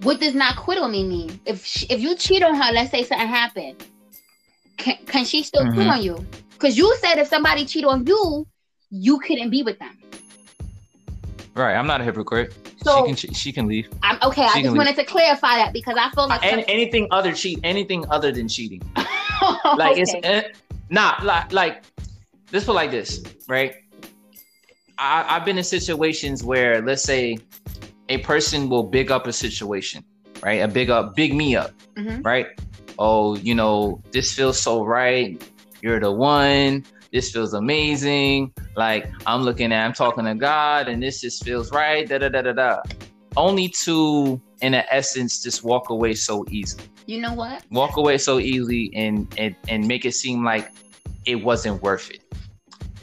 What 0.03 0.21
does 0.21 0.35
not 0.35 0.57
quit 0.57 0.79
on 0.79 0.91
me 0.91 1.05
mean? 1.05 1.41
If 1.47 1.65
she, 1.65 1.87
if 1.87 2.01
you 2.01 2.17
cheat 2.17 2.43
on 2.43 2.55
her, 2.55 2.73
let's 2.73 2.91
say 2.91 3.05
something 3.05 3.29
happened, 3.29 3.87
can, 4.77 4.99
can 5.07 5.25
she 5.25 5.43
still 5.45 5.63
mm-hmm. 5.63 5.75
quit 5.75 5.87
on 5.87 6.03
you? 6.03 6.27
Because 6.51 6.77
you 6.77 6.95
said 7.01 7.19
if 7.19 7.29
somebody 7.29 7.65
cheat 7.65 7.85
on 7.85 8.05
you, 8.07 8.47
you 8.91 9.19
couldn't 9.21 9.51
be 9.51 9.63
with 9.63 9.79
them. 9.79 9.97
Right, 11.55 11.75
I'm 11.75 11.87
not 11.87 12.01
a 12.01 12.05
hypocrite. 12.05 12.66
So 12.87 13.01
she 13.01 13.07
can 13.07 13.17
she, 13.17 13.35
she 13.35 13.53
can 13.53 13.67
leave. 13.67 13.89
I'm 14.03 14.19
okay. 14.23 14.47
She 14.53 14.61
I 14.61 14.63
just 14.63 14.77
wanted 14.77 14.97
leave. 14.97 15.07
to 15.07 15.13
clarify 15.13 15.57
that 15.57 15.73
because 15.73 15.97
I 15.99 16.11
feel 16.11 16.29
like 16.29 16.45
uh, 16.45 16.63
anything 16.69 17.09
other 17.11 17.33
cheat, 17.33 17.59
anything 17.65 18.05
other 18.11 18.31
than 18.31 18.49
cheating. 18.49 18.83
like 19.77 19.99
okay. 19.99 20.03
it's 20.03 20.15
uh, 20.15 20.43
not 20.89 21.25
like 21.25 21.53
like 21.53 21.83
this 22.51 22.65
put 22.65 22.75
like 22.75 22.91
this, 22.91 23.23
right? 23.49 23.75
I, 24.99 25.37
I've 25.37 25.45
been 25.45 25.59
in 25.59 25.65
situations 25.65 26.45
where 26.45 26.81
let's 26.81 27.03
say 27.03 27.39
a 28.09 28.19
person 28.19 28.69
will 28.69 28.85
big 28.85 29.11
up 29.11 29.27
a 29.27 29.33
situation, 29.33 30.05
right? 30.43 30.63
A 30.63 30.69
big 30.69 30.89
up, 30.89 31.17
big 31.17 31.35
me 31.35 31.57
up, 31.57 31.73
mm-hmm. 31.97 32.23
right? 32.23 32.47
Oh, 32.99 33.37
you 33.37 33.55
know, 33.55 34.01
this 34.13 34.33
feels 34.33 34.61
so 34.61 34.85
right. 34.85 35.43
You're 35.83 36.01
the 36.01 36.13
one 36.13 36.85
this 37.17 37.31
feels 37.31 37.55
amazing. 37.55 38.53
Like 38.77 39.11
I'm 39.25 39.41
looking 39.41 39.73
at, 39.73 39.87
I'm 39.87 39.95
talking 39.95 40.27
to 40.27 40.35
God, 40.35 40.87
and 40.87 41.03
this 41.03 41.23
just 41.23 41.43
feels 41.45 41.73
right. 41.73 42.07
Da 42.07 42.19
da 42.19 42.29
da 42.29 42.43
da 42.43 42.53
da. 42.53 42.83
Only 43.39 43.69
to, 43.85 44.39
in 44.61 44.75
essence, 44.75 45.43
just 45.43 45.65
walk 45.65 45.89
away 45.89 46.13
so 46.13 46.45
easy. 46.51 46.79
You 47.07 47.23
know 47.23 47.33
what? 47.33 47.65
Walk 47.71 47.97
away 47.97 48.19
so 48.19 48.39
easily 48.39 48.93
and 48.95 49.33
and 49.39 49.57
and 49.69 49.89
make 49.89 50.05
it 50.05 50.13
seem 50.13 50.45
like 50.45 50.71
it 51.25 51.37
wasn't 51.37 51.83
worth 51.83 52.11
it. 52.11 52.23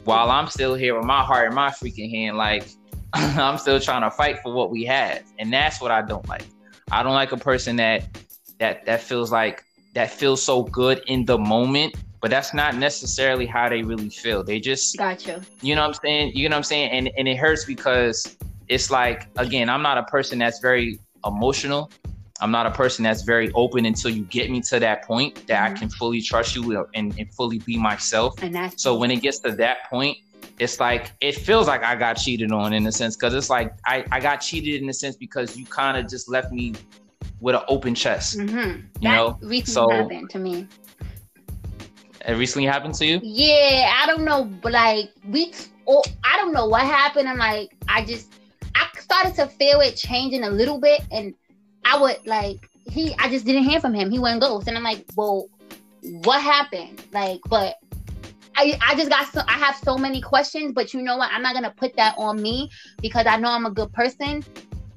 While 0.04 0.30
I'm 0.30 0.46
still 0.46 0.74
here 0.74 0.96
with 0.96 1.06
my 1.06 1.22
heart 1.22 1.48
in 1.48 1.54
my 1.54 1.70
freaking 1.70 2.08
hand, 2.08 2.36
like 2.36 2.68
I'm 3.14 3.58
still 3.58 3.80
trying 3.80 4.02
to 4.02 4.12
fight 4.12 4.38
for 4.44 4.54
what 4.54 4.70
we 4.70 4.84
have, 4.84 5.24
and 5.40 5.52
that's 5.52 5.80
what 5.80 5.90
I 5.90 6.02
don't 6.02 6.28
like. 6.28 6.46
I 6.92 7.02
don't 7.02 7.14
like 7.14 7.32
a 7.32 7.36
person 7.36 7.74
that 7.76 8.06
that 8.60 8.86
that 8.86 9.00
feels 9.00 9.32
like 9.32 9.64
that 9.94 10.10
feels 10.10 10.40
so 10.40 10.62
good 10.62 11.02
in 11.08 11.24
the 11.24 11.36
moment 11.38 11.96
but 12.24 12.30
that's 12.30 12.54
not 12.54 12.74
necessarily 12.76 13.44
how 13.44 13.68
they 13.68 13.82
really 13.82 14.08
feel. 14.08 14.42
They 14.42 14.58
just 14.58 14.96
gotcha. 14.96 15.42
You 15.60 15.68
You 15.68 15.74
know 15.74 15.82
what 15.82 15.88
I'm 15.88 16.00
saying? 16.02 16.32
You 16.34 16.48
know 16.48 16.54
what 16.54 16.60
I'm 16.60 16.62
saying? 16.62 16.90
And 16.90 17.10
and 17.18 17.28
it 17.28 17.36
hurts 17.36 17.66
because 17.66 18.38
it's 18.66 18.90
like 18.90 19.28
again, 19.36 19.68
I'm 19.68 19.82
not 19.82 19.98
a 19.98 20.04
person 20.04 20.38
that's 20.38 20.58
very 20.58 20.98
emotional. 21.26 21.90
I'm 22.40 22.50
not 22.50 22.64
a 22.64 22.70
person 22.70 23.02
that's 23.02 23.20
very 23.20 23.52
open 23.52 23.84
until 23.84 24.10
you 24.10 24.22
get 24.22 24.50
me 24.50 24.62
to 24.62 24.80
that 24.80 25.04
point 25.04 25.46
that 25.48 25.66
mm-hmm. 25.66 25.76
I 25.76 25.78
can 25.78 25.90
fully 25.90 26.22
trust 26.22 26.56
you 26.56 26.86
and, 26.94 27.14
and 27.18 27.30
fully 27.34 27.58
be 27.58 27.76
myself. 27.76 28.42
And 28.42 28.54
that's 28.54 28.82
so 28.82 28.96
when 28.96 29.10
it 29.10 29.20
gets 29.20 29.40
to 29.40 29.52
that 29.56 29.90
point, 29.90 30.16
it's 30.58 30.80
like 30.80 31.12
it 31.20 31.32
feels 31.32 31.66
like 31.66 31.84
I 31.84 31.94
got 31.94 32.14
cheated 32.14 32.52
on 32.52 32.72
in 32.72 32.86
a 32.86 32.92
sense 32.92 33.16
because 33.16 33.34
it's 33.34 33.50
like 33.50 33.74
I, 33.84 34.02
I 34.10 34.20
got 34.20 34.38
cheated 34.38 34.80
in 34.80 34.88
a 34.88 34.94
sense 34.94 35.14
because 35.14 35.58
you 35.58 35.66
kind 35.66 35.98
of 35.98 36.08
just 36.08 36.30
left 36.30 36.52
me 36.52 36.72
with 37.40 37.54
an 37.54 37.62
open 37.68 37.94
chest. 37.94 38.38
Mm-hmm. 38.38 38.56
You 38.56 38.82
that 39.02 39.14
know, 39.14 39.38
so 39.64 39.90
happened 39.90 40.30
to 40.30 40.38
me. 40.38 40.66
It 42.26 42.32
recently 42.32 42.66
happened 42.66 42.94
to 42.94 43.06
you? 43.06 43.20
Yeah, 43.22 43.92
I 44.02 44.06
don't 44.06 44.24
know, 44.24 44.44
but 44.44 44.72
like 44.72 45.10
we, 45.28 45.52
Oh, 45.86 46.02
I 46.22 46.36
don't 46.36 46.52
know 46.52 46.66
what 46.66 46.82
happened. 46.82 47.28
I'm 47.28 47.38
like, 47.38 47.74
I 47.88 48.04
just, 48.04 48.32
I 48.74 48.88
started 48.98 49.34
to 49.36 49.46
feel 49.46 49.80
it 49.80 49.96
changing 49.96 50.44
a 50.44 50.50
little 50.50 50.78
bit, 50.78 51.02
and 51.10 51.34
I 51.84 52.00
would 52.00 52.26
like 52.26 52.68
he. 52.86 53.14
I 53.18 53.28
just 53.28 53.44
didn't 53.44 53.64
hear 53.64 53.80
from 53.80 53.94
him. 53.94 54.10
He 54.10 54.18
went 54.18 54.40
ghost, 54.40 54.66
and 54.68 54.76
I'm 54.76 54.82
like, 54.82 55.04
well, 55.16 55.48
what 56.24 56.40
happened? 56.42 57.02
Like, 57.12 57.40
but 57.48 57.76
I, 58.56 58.78
I 58.80 58.94
just 58.94 59.10
got 59.10 59.30
so 59.32 59.42
I 59.46 59.52
have 59.52 59.76
so 59.76 59.98
many 59.98 60.20
questions, 60.20 60.72
but 60.72 60.94
you 60.94 61.02
know 61.02 61.16
what? 61.16 61.30
I'm 61.32 61.42
not 61.42 61.54
gonna 61.54 61.74
put 61.76 61.96
that 61.96 62.14
on 62.16 62.40
me 62.40 62.70
because 63.00 63.26
I 63.26 63.36
know 63.36 63.50
I'm 63.50 63.66
a 63.66 63.70
good 63.70 63.92
person. 63.92 64.44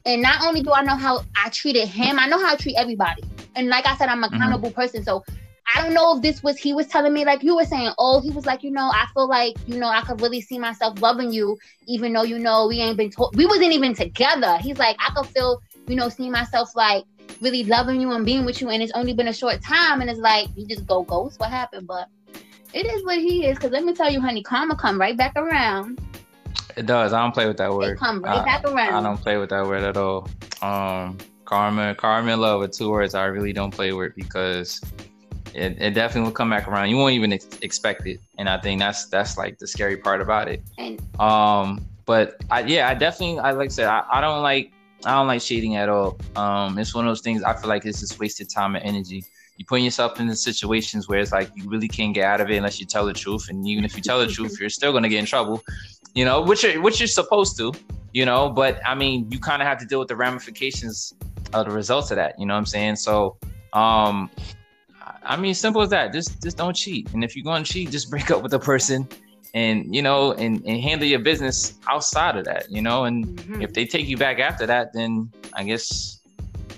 And 0.06 0.22
not 0.22 0.42
only 0.46 0.64
do 0.64 0.72
I 0.72 0.84
know 0.84 0.96
how 0.96 1.26
I 1.36 1.50
treated 1.50 1.86
him, 1.86 2.18
I 2.18 2.28
know 2.28 2.40
how 2.40 2.54
I 2.54 2.56
treat 2.56 2.76
everybody. 2.78 3.24
And 3.56 3.68
like 3.68 3.86
I 3.86 3.98
said, 3.98 4.08
I'm 4.08 4.24
an 4.24 4.30
mm-hmm. 4.30 4.38
accountable 4.38 4.70
mm-hmm. 4.70 4.80
person. 4.80 5.04
So 5.04 5.26
I 5.74 5.82
don't 5.82 5.94
know 5.94 6.16
if 6.16 6.22
this 6.22 6.42
was 6.42 6.58
he 6.58 6.74
was 6.74 6.88
telling 6.88 7.14
me 7.14 7.26
like 7.26 7.44
you 7.44 7.56
were 7.56 7.66
saying, 7.66 7.92
oh, 7.98 8.22
he 8.22 8.30
was 8.30 8.46
like, 8.46 8.64
you 8.64 8.72
know, 8.72 8.90
I 8.94 9.06
feel 9.14 9.28
like, 9.28 9.56
you 9.68 9.78
know, 9.78 9.90
I 9.90 10.02
could 10.02 10.22
really 10.22 10.40
see 10.40 10.58
myself 10.58 11.02
loving 11.02 11.32
you, 11.32 11.58
even 11.88 12.14
though 12.14 12.24
you 12.24 12.40
know 12.40 12.68
we 12.68 12.80
ain't 12.80 12.98
been 12.98 13.10
told 13.10 13.36
we 13.36 13.46
wasn't 13.46 13.74
even 13.74 13.94
together. 13.94 14.58
He's 14.60 14.78
like, 14.78 14.96
I 15.00 15.14
could 15.14 15.28
feel, 15.28 15.62
you 15.88 15.96
know, 15.96 16.08
seeing 16.10 16.32
myself 16.32 16.76
like 16.76 17.04
really 17.42 17.66
loving 17.66 18.00
you 18.00 18.12
and 18.12 18.26
being 18.26 18.46
with 18.46 18.62
you, 18.62 18.70
and 18.70 18.82
it's 18.82 18.94
only 18.94 19.14
been 19.14 19.28
a 19.28 19.34
short 19.34 19.62
time, 19.62 20.02
and 20.02 20.10
it's 20.10 20.20
like 20.20 20.48
you 20.56 20.66
just 20.66 20.88
go 20.88 21.04
ghost. 21.04 21.40
What 21.40 21.50
happened? 21.50 21.88
But 21.88 22.08
it 22.74 22.86
is 22.86 23.04
what 23.04 23.18
he 23.18 23.46
is. 23.46 23.60
Cause 23.60 23.72
let 23.72 23.84
me 23.84 23.94
tell 23.94 24.10
you, 24.10 24.22
honey, 24.22 24.44
karma 24.44 24.76
come 24.76 25.00
right 25.00 25.18
back 25.18 25.34
around. 25.36 26.00
It 26.78 26.86
does. 26.86 27.12
I 27.12 27.22
don't 27.22 27.34
play 27.34 27.48
with 27.48 27.58
that 27.58 27.74
word. 27.74 27.94
It 27.94 27.98
come 27.98 28.22
right 28.22 28.40
I, 28.40 28.46
back 28.46 28.64
around. 28.64 28.94
I 28.94 29.02
don't 29.02 29.20
play 29.20 29.38
with 29.38 29.50
that 29.50 29.66
word 29.66 29.84
at 29.84 29.98
all. 29.98 30.30
Um, 30.62 31.18
karma, 31.46 31.96
karma, 31.96 32.34
and 32.34 32.42
love 32.42 32.62
are 32.62 32.68
two 32.68 32.90
words 32.90 33.16
I 33.16 33.26
really 33.26 33.52
don't 33.52 33.72
play 33.72 33.94
with 33.94 34.16
because 34.16 34.80
it, 35.58 35.82
it 35.82 35.92
definitely 35.92 36.28
will 36.28 36.36
come 36.36 36.50
back 36.50 36.68
around. 36.68 36.90
You 36.90 36.98
won't 36.98 37.14
even 37.14 37.34
ex- 37.34 37.60
expect 37.62 38.06
it, 38.06 38.20
and 38.38 38.48
I 38.48 38.60
think 38.60 38.80
that's 38.80 39.08
that's 39.08 39.38
like 39.38 39.58
the 39.58 39.68
scary 39.68 39.98
part 39.98 40.22
about 40.22 40.48
it. 40.48 40.62
And, 40.78 41.02
um, 41.20 41.86
but 42.06 42.42
I, 42.50 42.62
yeah, 42.62 42.88
I 42.88 42.94
definitely, 42.94 43.40
I 43.40 43.52
like 43.52 43.70
I 43.70 43.74
said, 43.74 43.88
I, 43.88 44.04
I 44.12 44.22
don't 44.22 44.44
like 44.44 44.72
I 45.06 45.16
don't 45.16 45.28
like 45.28 45.42
cheating 45.42 45.76
at 45.76 45.90
all. 45.90 46.20
Um, 46.36 46.78
it's 46.78 46.94
one 46.94 47.06
of 47.06 47.10
those 47.10 47.22
things 47.22 47.44
I 47.44 47.54
feel 47.54 47.70
like 47.70 47.86
it's 47.86 48.00
just 48.00 48.20
wasted 48.20 48.50
time 48.50 48.76
and 48.76 48.86
energy. 48.86 49.24
You 49.58 49.66
put 49.66 49.82
yourself 49.82 50.20
into 50.20 50.36
situations 50.36 51.10
where 51.10 51.20
it's 51.20 51.32
like 51.32 51.50
you 51.56 51.68
really 51.68 51.88
can't 51.88 52.14
get 52.14 52.26
out 52.26 52.40
of 52.40 52.50
it 52.52 52.58
unless 52.58 52.80
you 52.80 52.86
tell 52.86 53.06
the 53.06 53.14
truth, 53.14 53.50
and 53.50 53.68
even 53.68 53.84
if 53.84 53.96
you 53.96 54.04
tell 54.04 54.20
the 54.20 54.28
truth, 54.28 54.58
you're 54.60 54.70
still 54.70 54.94
gonna 54.94 55.10
get 55.10 55.20
in 55.20 55.26
trouble. 55.26 55.64
You 56.14 56.26
know, 56.26 56.42
which 56.42 56.64
are, 56.64 56.80
which 56.82 57.00
you're 57.00 57.08
supposed 57.08 57.58
to. 57.58 57.74
You 58.14 58.26
know, 58.26 58.50
but 58.50 58.80
I 58.86 58.96
mean, 58.96 59.30
you 59.32 59.40
kind 59.40 59.62
of 59.62 59.68
have 59.68 59.78
to 59.80 59.86
deal 59.86 60.00
with 60.00 60.08
the 60.08 60.16
ramifications 60.16 61.14
of 61.54 61.66
the 61.68 61.72
results 61.72 62.12
of 62.12 62.18
that. 62.18 62.40
You 62.40 62.46
know 62.46 62.54
what 62.54 62.60
I'm 62.60 62.66
saying? 62.66 62.96
So, 62.96 63.38
um, 63.74 64.32
I 65.28 65.36
mean, 65.38 65.54
simple 65.54 65.82
as 65.82 65.90
that. 65.90 66.14
Just 66.14 66.42
just 66.42 66.58
don't 66.58 66.76
cheat. 66.76 67.12
And 67.14 67.24
if 67.24 67.36
you're 67.36 67.44
going 67.44 67.64
to 67.64 67.72
cheat, 67.72 67.92
just 67.92 68.10
break 68.16 68.32
up 68.32 68.42
with 68.42 68.52
the 68.52 68.60
person 68.60 69.08
and 69.54 69.94
you 69.94 70.02
know 70.02 70.34
and, 70.34 70.64
and 70.66 70.82
handle 70.82 71.08
your 71.08 71.20
business 71.20 71.80
outside 71.90 72.36
of 72.38 72.46
that 72.46 72.70
you 72.70 72.82
know 72.82 73.06
and 73.06 73.26
mm-hmm. 73.26 73.62
if 73.62 73.74
they 73.74 73.86
take 73.86 74.08
you 74.08 74.18
back 74.18 74.40
after 74.40 74.66
that 74.66 74.94
then 74.94 75.32
i 75.54 75.64
guess 75.64 76.22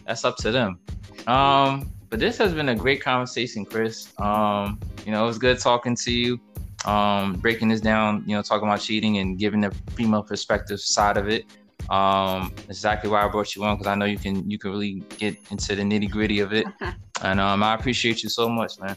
that's 0.05 0.23
up 0.23 0.37
to 0.37 0.51
them 0.51 0.79
um 1.27 1.91
but 2.09 2.19
this 2.19 2.37
has 2.37 2.53
been 2.53 2.69
a 2.69 2.75
great 2.75 3.01
conversation 3.01 3.65
chris 3.65 4.13
um 4.19 4.79
you 5.05 5.11
know 5.11 5.23
it 5.23 5.27
was 5.27 5.37
good 5.37 5.59
talking 5.59 5.95
to 5.95 6.11
you 6.11 6.39
um 6.85 7.33
breaking 7.33 7.67
this 7.67 7.81
down 7.81 8.23
you 8.25 8.35
know 8.35 8.41
talking 8.41 8.67
about 8.67 8.79
cheating 8.79 9.17
and 9.17 9.37
giving 9.37 9.61
the 9.61 9.71
female 9.95 10.23
perspective 10.23 10.79
side 10.79 11.17
of 11.17 11.27
it 11.27 11.45
um 11.89 12.53
exactly 12.69 13.09
why 13.09 13.25
i 13.25 13.27
brought 13.27 13.55
you 13.55 13.63
on 13.63 13.75
because 13.75 13.87
i 13.87 13.95
know 13.95 14.05
you 14.05 14.17
can 14.17 14.49
you 14.49 14.57
can 14.57 14.71
really 14.71 15.03
get 15.17 15.35
into 15.49 15.75
the 15.75 15.81
nitty 15.81 16.09
gritty 16.09 16.39
of 16.39 16.53
it 16.53 16.65
and 17.23 17.39
um 17.39 17.63
i 17.63 17.73
appreciate 17.73 18.23
you 18.23 18.29
so 18.29 18.47
much 18.49 18.79
man 18.79 18.95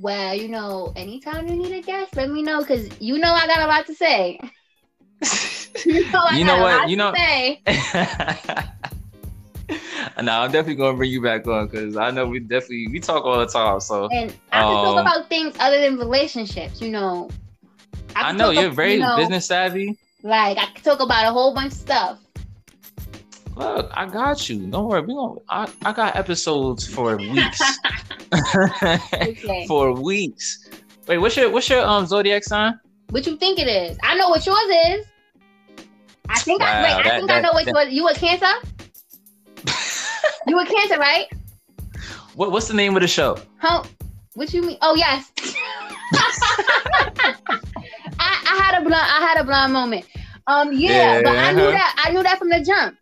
Well, 0.00 0.34
you 0.34 0.48
know, 0.48 0.92
anytime 0.96 1.46
you 1.48 1.54
need 1.54 1.72
a 1.72 1.82
guest, 1.82 2.16
let 2.16 2.30
me 2.30 2.42
know 2.42 2.60
because 2.60 2.88
you 2.98 3.18
know 3.18 3.30
I 3.32 3.46
got 3.46 3.60
a 3.60 3.66
lot 3.68 3.84
to 3.86 3.94
say. 3.94 4.40
you 5.84 6.10
know, 6.10 6.24
I 6.30 6.38
You 6.38 6.44
know 6.48 6.56
a 6.56 6.60
what? 6.62 6.80
lot 6.80 6.88
You 6.90 6.96
know- 6.96 7.12
say. 7.14 7.60
no, 10.22 10.32
I'm 10.40 10.50
definitely 10.50 10.76
gonna 10.76 10.96
bring 10.96 11.10
you 11.10 11.22
back 11.22 11.46
on 11.46 11.66
because 11.68 11.96
I 11.96 12.10
know 12.10 12.26
we 12.26 12.40
definitely 12.40 12.88
we 12.88 13.00
talk 13.00 13.24
all 13.24 13.38
the 13.38 13.46
time. 13.46 13.80
So 13.80 14.08
and 14.10 14.34
I 14.50 14.62
can 14.62 14.76
Um, 14.76 14.84
talk 14.84 15.00
about 15.00 15.28
things 15.28 15.54
other 15.60 15.80
than 15.80 15.98
relationships. 15.98 16.80
You 16.80 16.90
know, 16.90 17.30
I, 18.16 18.30
can 18.30 18.36
know 18.38 18.50
you're 18.50 18.66
ab- 18.72 18.74
very 18.74 18.94
you 18.94 19.00
know, 19.00 19.16
business 19.16 19.46
savvy. 19.46 19.98
Like 20.22 20.56
I 20.58 20.66
can 20.72 20.82
talk 20.82 21.00
about 21.00 21.26
a 21.26 21.30
whole 21.32 21.54
bunch 21.54 21.72
of 21.72 21.78
stuff. 21.78 22.18
Look, 23.54 23.90
I 23.92 24.06
got 24.06 24.48
you. 24.48 24.66
Don't 24.66 24.88
worry. 24.88 25.02
We 25.02 25.14
gonna, 25.14 25.40
I, 25.48 25.68
I 25.84 25.92
got 25.92 26.16
episodes 26.16 26.86
for 26.86 27.16
weeks. 27.16 27.60
Okay. 29.14 29.66
for 29.68 29.92
weeks. 29.92 30.68
Wait, 31.06 31.18
what's 31.18 31.36
your 31.36 31.50
what's 31.50 31.68
your 31.68 31.84
um 31.84 32.06
zodiac 32.06 32.44
sign? 32.44 32.78
What 33.10 33.26
you 33.26 33.36
think 33.36 33.58
it 33.58 33.68
is? 33.68 33.98
I 34.02 34.14
know 34.16 34.30
what 34.30 34.46
yours 34.46 34.58
is. 34.98 35.06
I 36.28 36.38
think 36.40 36.62
I 36.62 36.64
Wow, 36.64 36.82
wait. 36.82 36.92
I 36.92 37.02
that- 37.02 37.18
think 37.18 37.30
I 37.30 37.40
know 37.40 37.50
that- 37.64 37.74
one. 37.74 37.90
You 37.92 38.08
a 38.08 38.14
Cancer? 38.14 38.52
you 40.46 40.58
a 40.58 40.64
Cancer, 40.64 40.98
right? 40.98 41.26
What 42.36 42.52
what's 42.52 42.68
the 42.68 42.74
name 42.74 42.96
of 42.96 43.02
the 43.02 43.08
show? 43.08 43.36
Huh? 43.58 43.82
What 44.34 44.54
you 44.54 44.62
mean? 44.62 44.78
Oh 44.80 44.94
yes. 44.94 45.30
I, 48.18 48.44
I 48.46 48.62
had 48.62 48.80
a 48.80 48.84
blind. 48.88 48.94
I 48.94 49.20
had 49.20 49.40
a 49.40 49.44
blind 49.44 49.72
moment. 49.72 50.06
Um, 50.46 50.72
yeah, 50.72 51.20
but 51.22 51.36
I 51.36 51.52
knew 51.52 51.70
that. 51.70 52.02
I 52.04 52.12
knew 52.12 52.22
that 52.22 52.38
from 52.38 52.48
the 52.48 52.60
jump. 52.60 52.96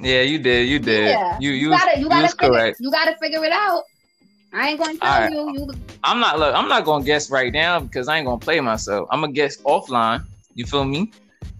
Yeah, 0.00 0.22
you 0.22 0.38
did. 0.38 0.68
You 0.68 0.78
did. 0.78 1.10
Yeah. 1.10 1.38
You 1.40 1.50
you, 1.50 1.70
You 1.70 1.70
gotta. 1.70 1.98
You 2.00 2.08
gotta 2.08 2.28
figure. 2.28 2.48
correct. 2.48 2.76
You 2.80 2.90
gotta 2.90 3.16
figure 3.18 3.44
it 3.44 3.52
out. 3.52 3.84
I 4.52 4.68
ain't 4.68 4.78
gonna 4.78 4.98
tell 4.98 5.20
right. 5.20 5.32
you. 5.32 5.52
You. 5.54 5.70
I'm 6.04 6.20
not 6.20 6.38
look, 6.38 6.54
I'm 6.54 6.68
not 6.68 6.84
gonna 6.84 7.04
guess 7.04 7.30
right 7.30 7.52
now 7.52 7.80
because 7.80 8.08
I 8.08 8.18
ain't 8.18 8.26
gonna 8.26 8.38
play 8.38 8.60
myself. 8.60 9.08
I'm 9.10 9.20
gonna 9.20 9.32
guess 9.32 9.56
offline. 9.62 10.24
You 10.54 10.66
feel 10.66 10.84
me? 10.84 11.10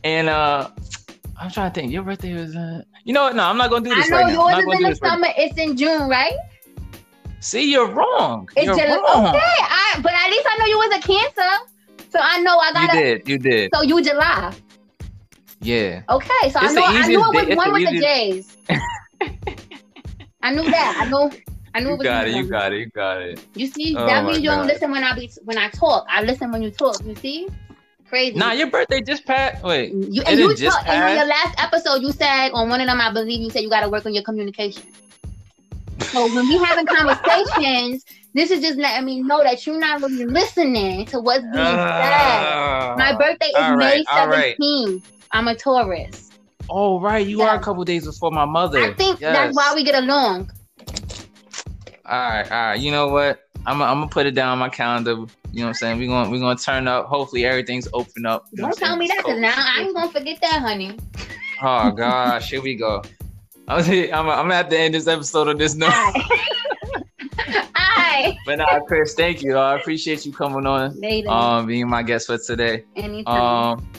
And 0.04 0.28
uh 0.28 0.68
I'm 1.40 1.50
trying 1.50 1.72
to 1.72 1.80
think. 1.80 1.90
Your 1.90 2.02
birthday 2.02 2.34
was 2.34 2.54
uh 2.54 2.82
you 3.04 3.12
know 3.12 3.24
what? 3.24 3.34
No, 3.34 3.44
I'm 3.44 3.56
not 3.56 3.70
gonna 3.70 3.84
do 3.84 3.92
I 3.92 3.96
this 3.96 4.10
know 4.10 4.16
right 4.18 4.32
yours 4.32 4.52
not 4.52 4.58
is 4.58 4.64
in 4.64 4.82
the 4.82 4.88
this 4.90 5.02
right 5.02 5.10
summer. 5.10 5.28
It's 5.36 5.58
in 5.58 5.76
June, 5.76 6.08
right? 6.08 6.36
See, 7.40 7.70
you're 7.72 7.88
wrong. 7.88 8.48
It's 8.56 8.66
you're 8.66 8.76
July. 8.76 8.96
wrong. 8.96 9.26
Okay, 9.28 9.40
I. 9.40 9.98
But 10.02 10.12
at 10.12 10.30
least 10.30 10.46
I 10.48 10.56
know 10.58 10.66
you 10.66 10.78
was 10.78 10.96
a 10.96 11.00
Cancer, 11.00 12.08
so 12.10 12.20
I 12.22 12.40
know 12.40 12.56
I 12.58 12.72
gotta. 12.72 12.98
You 12.98 13.04
did, 13.04 13.28
you 13.28 13.38
did. 13.38 13.70
So 13.74 13.82
you 13.82 14.02
July. 14.02 14.54
Yeah. 15.62 16.02
Okay, 16.10 16.50
so 16.50 16.58
I 16.60 16.72
know 16.72 16.84
I 16.84 17.06
knew 17.06 17.18
it 17.24 17.34
was 17.34 17.46
day- 17.46 17.54
one 17.54 17.68
the 17.68 17.72
with 17.72 17.88
the 17.88 17.94
easiest- 17.94 18.58
J's. 18.68 19.52
I 20.42 20.50
knew 20.52 20.64
that. 20.64 21.02
I 21.04 21.08
know. 21.08 21.30
I 21.74 21.80
knew 21.80 21.88
You 21.88 21.94
it 21.94 21.98
was 21.98 22.04
got 22.04 22.28
it, 22.28 22.34
you 22.34 22.44
got 22.44 22.72
it, 22.72 22.78
you 22.80 22.86
got 22.86 23.22
it. 23.22 23.46
You 23.54 23.66
see, 23.66 23.96
Oh 23.96 24.04
that 24.06 24.24
means 24.24 24.40
you 24.40 24.50
don't 24.50 24.58
God. 24.60 24.66
listen 24.66 24.90
when 24.90 25.04
I 25.04 25.14
be 25.14 25.30
when 25.44 25.56
I 25.56 25.68
talk. 25.70 26.04
I 26.10 26.22
listen 26.22 26.50
when 26.52 26.62
you 26.62 26.70
talk. 26.70 27.02
You 27.04 27.14
see, 27.14 27.48
crazy. 28.08 28.36
Nah, 28.36 28.52
your 28.52 28.66
birthday 28.66 29.00
just 29.00 29.24
passed. 29.24 29.62
Wait. 29.64 29.92
you, 29.92 30.22
and 30.26 30.38
you 30.38 30.54
just 30.54 30.76
talk, 30.76 30.86
and 30.88 31.02
on 31.02 31.16
your 31.16 31.26
last 31.26 31.58
episode, 31.62 32.02
you 32.02 32.12
said 32.12 32.50
on 32.50 32.68
one 32.68 32.80
of 32.80 32.86
them, 32.88 33.00
I 33.00 33.12
believe 33.12 33.40
you 33.40 33.48
said 33.50 33.62
you 33.62 33.70
got 33.70 33.80
to 33.82 33.88
work 33.88 34.04
on 34.04 34.12
your 34.12 34.24
communication. 34.24 34.82
So 36.00 36.26
when 36.34 36.46
we 36.48 36.58
having 36.58 36.84
conversations, 36.96 38.04
this 38.34 38.50
is 38.50 38.60
just 38.60 38.78
letting 38.78 39.06
me 39.06 39.22
know 39.22 39.42
that 39.42 39.64
you're 39.66 39.78
not 39.78 40.02
really 40.02 40.26
listening 40.26 41.06
to 41.06 41.20
what's 41.20 41.42
being 41.42 41.54
said. 41.54 41.62
Ah. 41.64 42.94
My 42.98 43.16
birthday 43.16 43.46
is 43.46 43.54
right, 43.54 43.76
May 43.78 44.04
all 44.10 44.28
right. 44.28 44.56
17th. 45.32 45.38
I'm 45.38 45.48
a 45.48 45.54
Taurus. 45.54 46.30
Oh 46.70 47.00
right, 47.00 47.26
you 47.26 47.42
are 47.42 47.56
a 47.56 47.60
couple 47.60 47.84
days 47.84 48.06
before 48.06 48.30
my 48.30 48.44
mother. 48.44 48.78
I 48.82 48.92
think 48.94 49.20
Yes. 49.20 49.34
that's 49.36 49.56
why 49.56 49.72
we 49.74 49.84
get 49.84 49.96
along. 50.02 50.50
All 52.06 52.18
right, 52.18 52.50
all 52.50 52.66
right. 52.68 52.80
You 52.80 52.90
know 52.90 53.08
what? 53.08 53.40
I'm 53.66 53.80
I'm 53.82 53.98
gonna 53.98 54.08
put 54.08 54.26
it 54.26 54.32
down 54.32 54.48
on 54.50 54.58
my 54.58 54.68
calendar. 54.68 55.10
You 55.10 55.60
know 55.60 55.64
what 55.64 55.68
I'm 55.68 55.74
saying? 55.74 55.98
We're 55.98 56.08
gonna 56.08 56.30
we're 56.30 56.38
gonna 56.40 56.58
turn 56.58 56.88
up. 56.88 57.06
Hopefully 57.06 57.44
everything's 57.44 57.88
open 57.92 58.26
up. 58.26 58.46
You 58.52 58.62
Don't 58.62 58.76
tell 58.76 58.96
me 58.96 59.06
that, 59.08 59.22
cause 59.24 59.38
now 59.38 59.52
I 59.56 59.82
ain't 59.82 59.94
gonna 59.94 60.10
forget 60.10 60.40
that, 60.40 60.60
honey. 60.60 60.98
Oh 61.62 61.90
gosh, 61.90 62.50
here 62.50 62.62
we 62.62 62.74
go. 62.76 63.02
I 63.68 63.76
was 63.76 63.88
I'm 63.88 64.12
I'm 64.12 64.26
gonna 64.26 64.54
have 64.54 64.68
to 64.70 64.78
end 64.78 64.94
this 64.94 65.06
episode 65.06 65.48
on 65.48 65.58
this 65.58 65.74
note. 65.74 65.92
But 68.46 68.56
nah, 68.58 68.78
Chris, 68.86 69.14
thank 69.14 69.42
you. 69.42 69.56
I 69.56 69.76
appreciate 69.76 70.24
you 70.26 70.32
coming 70.32 70.66
on, 70.66 70.98
Later. 71.00 71.28
um, 71.28 71.66
being 71.66 71.88
my 71.88 72.02
guest 72.02 72.26
for 72.26 72.38
today. 72.38 72.84
Anytime. 72.94 73.40
Um, 73.78 73.92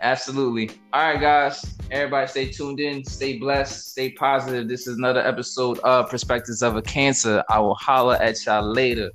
absolutely. 0.00 0.70
All 0.92 1.12
right, 1.12 1.20
guys. 1.20 1.76
Everybody, 1.90 2.26
stay 2.26 2.50
tuned 2.50 2.80
in. 2.80 3.04
Stay 3.04 3.38
blessed. 3.38 3.90
Stay 3.90 4.10
positive. 4.12 4.68
This 4.68 4.86
is 4.86 4.96
another 4.96 5.20
episode 5.20 5.78
of 5.80 6.08
Perspectives 6.08 6.62
of 6.62 6.76
a 6.76 6.82
Cancer. 6.82 7.42
I 7.48 7.58
will 7.58 7.74
holler 7.74 8.16
at 8.16 8.44
y'all 8.46 8.62
later. 8.62 9.10